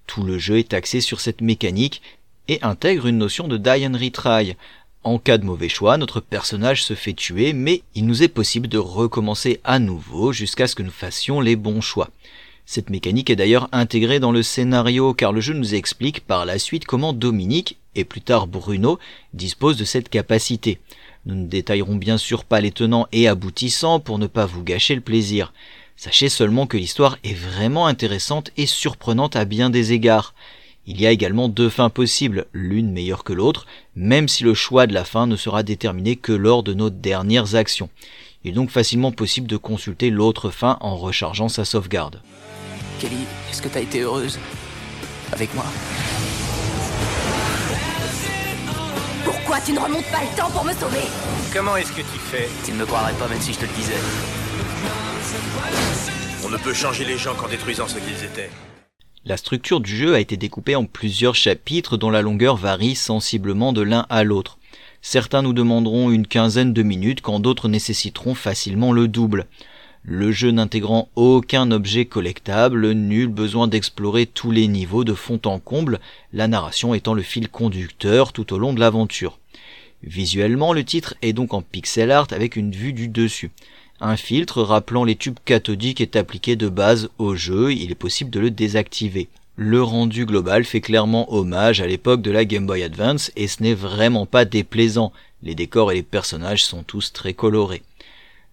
Tout 0.06 0.24
le 0.24 0.38
jeu 0.38 0.58
est 0.58 0.74
axé 0.74 1.00
sur 1.00 1.22
cette 1.22 1.40
mécanique 1.40 2.02
et 2.50 2.60
intègre 2.62 3.08
une 3.08 3.18
notion 3.18 3.48
de 3.48 3.56
die 3.56 3.88
and 3.88 3.98
retry. 3.98 4.58
En 5.06 5.18
cas 5.18 5.38
de 5.38 5.46
mauvais 5.46 5.70
choix, 5.70 5.98
notre 5.98 6.20
personnage 6.20 6.84
se 6.84 6.94
fait 6.94 7.14
tuer, 7.14 7.54
mais 7.54 7.84
il 7.96 8.06
nous 8.06 8.22
est 8.22 8.28
possible 8.28 8.68
de 8.68 8.78
recommencer 8.78 9.62
à 9.64 9.80
nouveau 9.80 10.34
jusqu'à 10.34 10.68
ce 10.68 10.76
que 10.76 10.84
nous 10.84 10.92
fassions 10.92 11.40
les 11.40 11.56
bons 11.56 11.82
choix. 11.82 12.10
Cette 12.66 12.90
mécanique 12.90 13.30
est 13.30 13.38
d'ailleurs 13.38 13.70
intégrée 13.72 14.20
dans 14.20 14.32
le 14.32 14.44
scénario 14.44 15.14
car 15.14 15.32
le 15.32 15.42
jeu 15.42 15.54
nous 15.54 15.74
explique 15.74 16.26
par 16.26 16.46
la 16.46 16.60
suite 16.60 16.86
comment 16.86 17.14
Dominique, 17.14 17.78
et 17.96 18.04
plus 18.04 18.22
tard 18.22 18.48
Bruno, 18.48 19.00
disposent 19.34 19.78
de 19.78 19.86
cette 19.86 20.10
capacité. 20.10 20.80
Nous 21.26 21.36
ne 21.36 21.46
détaillerons 21.46 21.96
bien 21.96 22.18
sûr 22.18 22.44
pas 22.44 22.60
les 22.60 22.72
tenants 22.72 23.08
et 23.12 23.28
aboutissants 23.28 24.00
pour 24.00 24.20
ne 24.20 24.28
pas 24.28 24.46
vous 24.46 24.64
gâcher 24.64 24.94
le 24.96 25.02
plaisir. 25.02 25.54
Sachez 25.96 26.28
seulement 26.28 26.68
que 26.68 26.76
l'histoire 26.76 27.18
est 27.24 27.34
vraiment 27.34 27.88
intéressante 27.88 28.52
et 28.58 28.66
surprenante 28.66 29.36
à 29.36 29.46
bien 29.46 29.70
des 29.70 29.94
égards. 29.94 30.34
Il 30.86 31.00
y 31.00 31.08
a 31.08 31.12
également 31.12 31.48
deux 31.48 31.70
fins 31.70 31.90
possibles, 31.90 32.46
l'une 32.52 32.92
meilleure 32.92 33.24
que 33.24 33.32
l'autre, 33.32 33.68
même 33.96 34.28
si 34.28 34.44
le 34.44 34.54
choix 34.54 34.86
de 34.86 34.94
la 34.94 35.06
fin 35.06 35.28
ne 35.28 35.38
sera 35.38 35.64
déterminé 35.64 36.18
que 36.18 36.34
lors 36.34 36.62
de 36.62 36.74
nos 36.74 36.90
dernières 36.90 37.56
actions. 37.56 37.90
Il 38.44 38.52
est 38.52 38.54
donc 38.54 38.70
facilement 38.70 39.14
possible 39.14 39.48
de 39.48 39.56
consulter 39.56 40.10
l'autre 40.10 40.50
fin 40.50 40.78
en 40.82 40.98
rechargeant 40.98 41.48
sa 41.48 41.64
sauvegarde. 41.64 42.22
Kelly, 43.00 43.16
est-ce 43.50 43.62
que 43.62 43.70
t'as 43.70 43.82
été 43.82 44.02
heureuse 44.02 44.38
Avec 45.32 45.54
moi? 45.56 45.66
Pourquoi 49.54 49.68
tu 49.68 49.74
ne 49.74 49.86
remontes 49.86 50.12
pas 50.12 50.22
le 50.24 50.36
temps 50.36 50.50
pour 50.50 50.66
me 50.66 50.74
sauver 50.74 51.06
Comment 51.54 51.78
est-ce 51.78 51.92
que 51.92 52.02
tu 52.02 52.18
fais? 52.18 52.50
Tu 52.66 52.72
ne 52.72 52.78
me 52.78 52.88
croirais 52.88 53.14
pas 53.14 53.28
même 53.28 53.40
si 53.40 53.54
je 53.54 53.60
te 53.60 53.66
le 53.66 53.72
disais. 53.76 53.94
On 56.44 56.50
ne 56.50 56.58
peut 56.58 56.74
changer 56.74 57.06
les 57.06 57.20
gens 57.20 57.36
qu'en 57.36 57.48
détruisant 57.48 57.88
ce 57.88 58.00
qu'ils 58.00 58.26
étaient. 58.26 58.50
La 59.26 59.38
structure 59.38 59.80
du 59.80 59.96
jeu 59.96 60.16
a 60.16 60.20
été 60.20 60.38
découpée 60.38 60.76
en 60.76 60.86
plusieurs 60.86 61.36
chapitres 61.36 61.98
dont 61.98 62.10
la 62.10 62.24
longueur 62.24 62.56
varie 62.56 62.96
sensiblement 62.96 63.74
de 63.74 63.84
l'un 63.84 64.08
à 64.10 64.24
l'autre. 64.24 64.58
Certains 65.04 65.44
nous 65.44 65.54
demanderont 65.54 66.10
une 66.10 66.26
quinzaine 66.26 66.74
de 66.74 66.82
minutes 66.82 67.22
quand 67.22 67.40
d'autres 67.40 67.70
nécessiteront 67.70 68.34
facilement 68.34 68.92
le 68.92 69.08
double. 69.08 69.46
Le 70.02 70.32
jeu 70.32 70.50
n'intégrant 70.50 71.10
aucun 71.16 71.70
objet 71.70 72.06
collectable, 72.06 72.92
nul 72.94 73.28
besoin 73.28 73.68
d'explorer 73.68 74.26
tous 74.26 74.50
les 74.50 74.68
niveaux 74.68 75.04
de 75.04 75.14
fond 75.14 75.40
en 75.46 75.60
comble, 75.60 76.00
la 76.34 76.48
narration 76.48 76.96
étant 76.96 77.14
le 77.14 77.22
fil 77.22 77.50
conducteur 77.50 78.34
tout 78.34 78.52
au 78.52 78.58
long 78.58 78.74
de 78.74 78.80
l'aventure. 78.80 79.38
Visuellement, 80.04 80.74
le 80.74 80.84
titre 80.84 81.16
est 81.22 81.34
donc 81.34 81.54
en 81.54 81.62
pixel 81.62 82.12
art 82.12 82.28
avec 82.32 82.56
une 82.56 82.72
vue 82.72 82.94
du 82.94 83.08
dessus. 83.08 83.52
Un 84.02 84.18
filtre 84.18 84.62
rappelant 84.62 85.06
les 85.06 85.16
tubes 85.16 85.40
cathodiques 85.46 86.02
est 86.02 86.18
appliqué 86.18 86.56
de 86.56 86.68
base 86.68 87.10
au 87.18 87.36
jeu, 87.36 87.72
il 87.72 87.90
est 87.92 87.96
possible 87.96 88.30
de 88.30 88.42
le 88.42 88.52
désactiver. 88.52 89.30
Le 89.56 89.82
rendu 89.82 90.26
global 90.26 90.66
fait 90.66 90.82
clairement 90.82 91.32
hommage 91.32 91.80
à 91.80 91.88
l'époque 91.88 92.22
de 92.22 92.32
la 92.32 92.44
Game 92.44 92.66
Boy 92.66 92.84
Advance 92.84 93.32
et 93.36 93.48
ce 93.48 93.62
n'est 93.64 93.76
vraiment 93.76 94.26
pas 94.26 94.46
déplaisant. 94.46 95.14
Les 95.42 95.56
décors 95.56 95.92
et 95.92 95.96
les 95.96 96.04
personnages 96.04 96.66
sont 96.66 96.84
tous 96.84 97.14
très 97.14 97.34
colorés. 97.34 97.84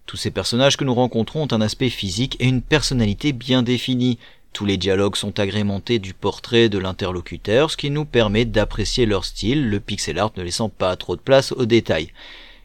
Tous 0.05 0.17
ces 0.17 0.31
personnages 0.31 0.77
que 0.77 0.83
nous 0.83 0.93
rencontrons 0.93 1.43
ont 1.43 1.53
un 1.53 1.61
aspect 1.61 1.89
physique 1.89 2.37
et 2.39 2.47
une 2.47 2.61
personnalité 2.61 3.33
bien 3.33 3.63
définie. 3.63 4.19
Tous 4.53 4.65
les 4.65 4.77
dialogues 4.77 5.15
sont 5.15 5.39
agrémentés 5.39 5.97
du 5.99 6.13
portrait 6.13 6.67
de 6.67 6.77
l'interlocuteur, 6.77 7.71
ce 7.71 7.77
qui 7.77 7.89
nous 7.89 8.05
permet 8.05 8.43
d'apprécier 8.43 9.05
leur 9.05 9.23
style, 9.23 9.69
le 9.69 9.79
pixel 9.79 10.19
art 10.19 10.33
ne 10.35 10.43
laissant 10.43 10.67
pas 10.67 10.95
trop 10.97 11.15
de 11.15 11.21
place 11.21 11.53
aux 11.53 11.65
détails. 11.65 12.11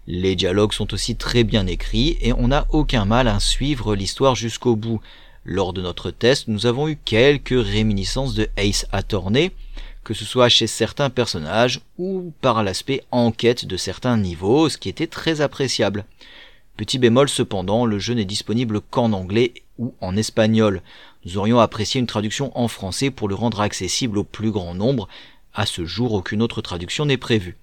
Les 0.09 0.35
dialogues 0.35 0.73
sont 0.73 0.93
aussi 0.95 1.17
très 1.17 1.45
bien 1.45 1.67
écrits 1.67 2.17
et 2.21 2.33
on 2.33 2.49
n'a 2.49 2.67
aucun 2.71 3.05
mal 3.05 3.29
à 3.29 3.41
suivre 3.41 3.95
l'histoire 3.95 4.35
jusqu'au 4.35 4.75
bout. 4.77 5.01
Lors 5.45 5.73
de 5.73 5.81
notre 5.81 6.11
test, 6.11 6.49
nous 6.49 6.67
avons 6.67 6.89
eu 6.89 6.97
quelques 6.97 7.51
réminiscences 7.51 8.35
de 8.35 8.49
Ace 8.57 8.87
Attorney, 8.91 9.53
que 10.03 10.15
ce 10.15 10.25
soit 10.25 10.49
chez 10.49 10.67
certains 10.67 11.11
personnages 11.11 11.81
ou 11.99 12.33
par 12.41 12.65
l'aspect 12.65 13.05
enquête 13.13 13.65
de 13.65 13.77
certains 13.77 14.17
niveaux, 14.17 14.69
ce 14.69 14.77
qui 14.77 14.89
était 14.89 15.07
très 15.07 15.41
appréciable. 15.41 16.05
Petit 16.77 16.99
bémol 16.99 17.29
cependant, 17.29 17.87
le 17.87 17.99
jeu 17.99 18.15
n'est 18.15 18.25
disponible 18.25 18.81
qu'en 18.81 19.13
anglais 19.13 19.53
ou 19.79 19.95
en 20.01 20.17
espagnol. 20.17 20.83
Nous 21.25 21.39
aurions 21.39 21.59
apprécié 21.59 22.01
une 22.01 22.07
traduction 22.07 22.57
en 22.59 22.69
français 22.69 23.11
pour 23.11 23.29
le 23.29 23.35
rendre 23.35 23.61
accessible 23.61 24.19
au 24.19 24.25
plus 24.25 24.51
grand 24.51 24.75
nombre. 24.75 25.09
À 25.55 25.67
ce 25.67 25.85
jour, 25.85 26.13
aucune 26.13 26.43
autre 26.43 26.63
traduction 26.63 27.07
n'est 27.07 27.17
prévue. 27.17 27.57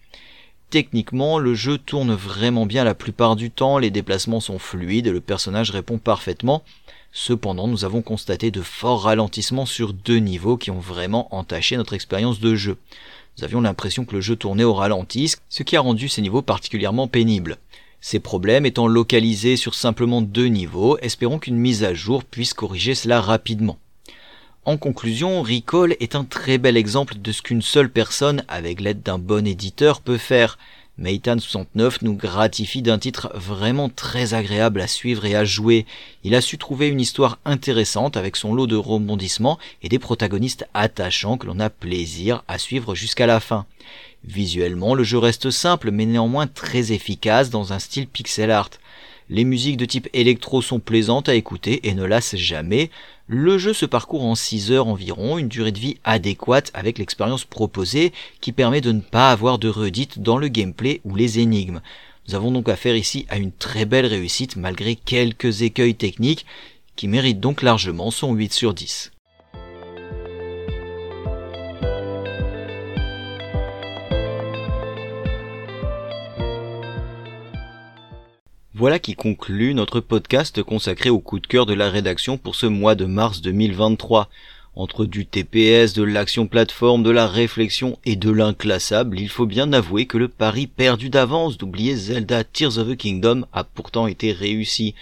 Techniquement, 0.70 1.38
le 1.38 1.54
jeu 1.54 1.78
tourne 1.78 2.14
vraiment 2.14 2.66
bien 2.66 2.84
la 2.84 2.96
plupart 2.96 3.36
du 3.36 3.52
temps, 3.52 3.78
les 3.78 3.92
déplacements 3.92 4.40
sont 4.40 4.58
fluides 4.58 5.06
et 5.06 5.12
le 5.12 5.22
personnage 5.22 5.70
répond 5.70 6.00
parfaitement. 6.00 6.64
Cependant, 7.12 7.68
nous 7.68 7.86
avons 7.86 8.02
constaté 8.02 8.50
de 8.50 8.64
forts 8.64 9.04
ralentissements 9.04 9.68
sur 9.68 9.94
deux 9.94 10.18
niveaux 10.18 10.58
qui 10.58 10.72
ont 10.72 10.80
vraiment 10.80 11.34
entaché 11.34 11.78
notre 11.78 11.94
expérience 11.94 12.40
de 12.40 12.56
jeu. 12.56 12.78
Nous 13.38 13.44
avions 13.44 13.62
l'impression 13.62 14.04
que 14.04 14.16
le 14.16 14.22
jeu 14.22 14.36
tournait 14.36 14.64
au 14.64 14.74
ralenti, 14.74 15.36
ce 15.48 15.62
qui 15.62 15.76
a 15.76 15.82
rendu 15.82 16.10
ces 16.10 16.24
niveaux 16.24 16.42
particulièrement 16.42 17.08
pénibles. 17.08 17.58
Ces 18.06 18.20
problèmes 18.20 18.66
étant 18.66 18.86
localisés 18.86 19.56
sur 19.56 19.76
simplement 19.76 20.22
deux 20.22 20.48
niveaux, 20.48 20.98
espérons 21.02 21.40
qu'une 21.40 21.56
mise 21.56 21.86
à 21.86 21.94
jour 21.94 22.26
puisse 22.26 22.54
corriger 22.54 22.96
cela 22.96 23.22
rapidement. 23.22 23.80
En 24.66 24.76
conclusion, 24.76 25.42
Recall 25.42 25.96
est 26.02 26.14
un 26.14 26.26
très 26.26 26.58
bel 26.58 26.76
exemple 26.76 27.16
de 27.18 27.32
ce 27.32 27.42
qu'une 27.42 27.62
seule 27.62 27.90
personne, 27.90 28.44
avec 28.50 28.82
l'aide 28.82 29.04
d'un 29.04 29.20
bon 29.20 29.48
éditeur, 29.48 30.02
peut 30.02 30.18
faire. 30.18 30.58
Meitan 31.00 31.40
69 31.40 32.04
nous 32.04 32.14
gratifie 32.14 32.84
d'un 32.84 33.00
titre 33.00 33.32
vraiment 33.34 33.90
très 33.90 34.36
agréable 34.36 34.80
à 34.80 34.88
suivre 34.88 35.26
et 35.26 35.36
à 35.36 35.44
jouer. 35.44 35.88
Il 36.24 36.36
a 36.36 36.42
su 36.42 36.60
trouver 36.60 36.88
une 36.88 37.02
histoire 37.02 37.40
intéressante 37.46 38.16
avec 38.16 38.36
son 38.36 38.54
lot 38.54 38.68
de 38.68 38.76
rebondissements 38.76 39.58
et 39.82 39.90
des 39.90 39.98
protagonistes 39.98 40.68
attachants 40.76 41.40
que 41.40 41.48
l'on 41.48 41.60
a 41.60 41.72
plaisir 41.72 42.44
à 42.48 42.60
suivre 42.60 42.94
jusqu'à 42.94 43.26
la 43.26 43.40
fin. 43.40 43.66
Visuellement, 44.24 44.94
le 44.94 45.04
jeu 45.04 45.18
reste 45.18 45.50
simple 45.50 45.90
mais 45.90 46.06
néanmoins 46.06 46.46
très 46.46 46.92
efficace 46.92 47.50
dans 47.50 47.74
un 47.74 47.80
style 47.80 48.08
pixel 48.08 48.52
art. 48.52 48.70
Les 49.30 49.46
musiques 49.46 49.78
de 49.78 49.86
type 49.86 50.10
électro 50.14 50.62
sont 50.62 50.80
plaisantes 50.80 51.28
à 51.28 51.34
écouter 51.34 51.88
et 51.88 51.96
ne 51.96 52.04
lassent 52.04 52.36
jamais. 52.36 52.92
Le 53.28 53.58
jeu 53.58 53.72
se 53.72 53.86
parcourt 53.86 54.26
en 54.26 54.36
6 54.36 54.74
heures 54.74 54.88
environ, 54.88 55.38
une 55.38 55.48
durée 55.48 55.72
de 55.72 55.80
vie 55.80 55.98
adéquate 56.04 56.72
avec 56.74 56.98
l'expérience 56.98 57.46
proposée 57.46 58.12
qui 58.42 58.52
permet 58.52 58.82
de 58.82 58.92
ne 58.92 59.00
pas 59.00 59.32
avoir 59.32 59.60
de 59.60 59.70
redites 59.70 60.20
dans 60.20 60.38
le 60.38 60.50
gameplay 60.50 61.00
ou 61.06 61.16
les 61.16 61.40
énigmes. 61.40 61.82
Nous 62.28 62.36
avons 62.36 62.52
donc 62.52 62.68
affaire 62.68 62.98
ici 62.98 63.26
à 63.30 63.38
une 63.38 63.54
très 63.54 63.86
belle 63.86 64.08
réussite 64.08 64.58
malgré 64.58 64.98
quelques 64.98 65.62
écueils 65.62 65.96
techniques 65.96 66.46
qui 66.98 67.08
méritent 67.08 67.40
donc 67.40 67.62
largement 67.62 68.12
son 68.12 68.34
8 68.34 68.52
sur 68.52 68.74
10. 68.74 69.13
Voilà 78.76 78.98
qui 78.98 79.14
conclut 79.14 79.76
notre 79.76 80.00
podcast 80.00 80.64
consacré 80.64 81.12
au 81.12 81.20
coup 81.20 81.40
de 81.40 81.46
cœur 81.46 81.68
de 81.68 81.76
la 81.76 81.92
rédaction 81.92 82.40
pour 82.40 82.56
ce 82.56 82.66
mois 82.66 82.96
de 82.96 83.06
mars 83.06 83.44
2023. 83.44 84.32
Entre 84.76 85.06
du 85.06 85.28
TPS, 85.28 85.94
de 85.94 86.02
l'action 86.02 86.48
plateforme, 86.48 87.04
de 87.04 87.12
la 87.12 87.28
réflexion 87.28 88.00
et 88.04 88.16
de 88.16 88.32
l'inclassable, 88.32 89.20
il 89.20 89.30
faut 89.30 89.46
bien 89.46 89.74
avouer 89.74 90.08
que 90.08 90.18
le 90.18 90.28
pari 90.28 90.66
perdu 90.66 91.12
d'avance 91.12 91.60
d'oublier 91.60 91.96
Zelda 91.96 92.44
Tears 92.44 92.80
of 92.80 92.90
the 92.90 92.98
Kingdom 92.98 93.46
a 93.54 93.64
pourtant 93.64 94.08
été 94.08 94.32
réussi. 94.32 94.96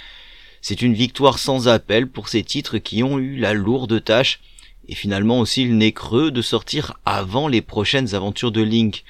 C'est 0.62 0.82
une 0.82 0.94
victoire 0.94 1.40
sans 1.40 1.70
appel 1.70 2.10
pour 2.10 2.28
ces 2.28 2.44
titres 2.44 2.78
qui 2.78 3.04
ont 3.04 3.20
eu 3.20 3.38
la 3.38 3.54
lourde 3.54 4.04
tâche, 4.04 4.42
et 4.90 4.96
finalement 4.96 5.40
aussi 5.40 5.64
le 5.64 5.76
nez 5.76 5.94
creux 5.94 6.30
de 6.30 6.42
sortir 6.42 6.98
avant 7.06 7.48
les 7.48 7.62
prochaines 7.62 8.16
aventures 8.16 8.52
de 8.52 8.64
Link 8.64 9.06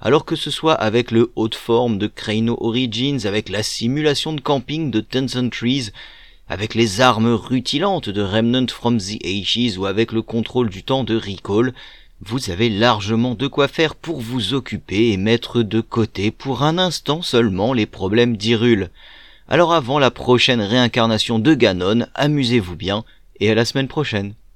alors 0.00 0.24
que 0.24 0.36
ce 0.36 0.50
soit 0.50 0.74
avec 0.74 1.10
le 1.10 1.32
haute 1.36 1.54
forme 1.54 1.98
de 1.98 2.06
Crano 2.06 2.56
Origins, 2.60 3.24
avec 3.24 3.48
la 3.48 3.62
simulation 3.62 4.32
de 4.32 4.40
camping 4.40 4.90
de 4.90 5.00
Tencent 5.00 5.50
Trees, 5.50 5.90
avec 6.48 6.74
les 6.74 7.00
armes 7.00 7.34
rutilantes 7.34 8.08
de 8.08 8.22
Remnant 8.22 8.68
from 8.68 8.98
the 8.98 9.18
Ashes 9.24 9.78
ou 9.78 9.86
avec 9.86 10.12
le 10.12 10.22
contrôle 10.22 10.70
du 10.70 10.84
temps 10.84 11.02
de 11.02 11.16
Recall, 11.16 11.74
vous 12.20 12.50
avez 12.50 12.70
largement 12.70 13.34
de 13.34 13.46
quoi 13.46 13.68
faire 13.68 13.94
pour 13.94 14.20
vous 14.20 14.54
occuper 14.54 15.10
et 15.10 15.16
mettre 15.16 15.62
de 15.62 15.80
côté 15.80 16.30
pour 16.30 16.62
un 16.62 16.78
instant 16.78 17.20
seulement 17.20 17.72
les 17.72 17.86
problèmes 17.86 18.36
d'Irule. 18.36 18.90
Alors 19.48 19.74
avant 19.74 19.98
la 19.98 20.10
prochaine 20.10 20.60
réincarnation 20.60 21.38
de 21.38 21.52
Ganon, 21.54 22.06
amusez-vous 22.14 22.76
bien 22.76 23.04
et 23.40 23.50
à 23.50 23.54
la 23.54 23.64
semaine 23.64 23.88
prochaine. 23.88 24.34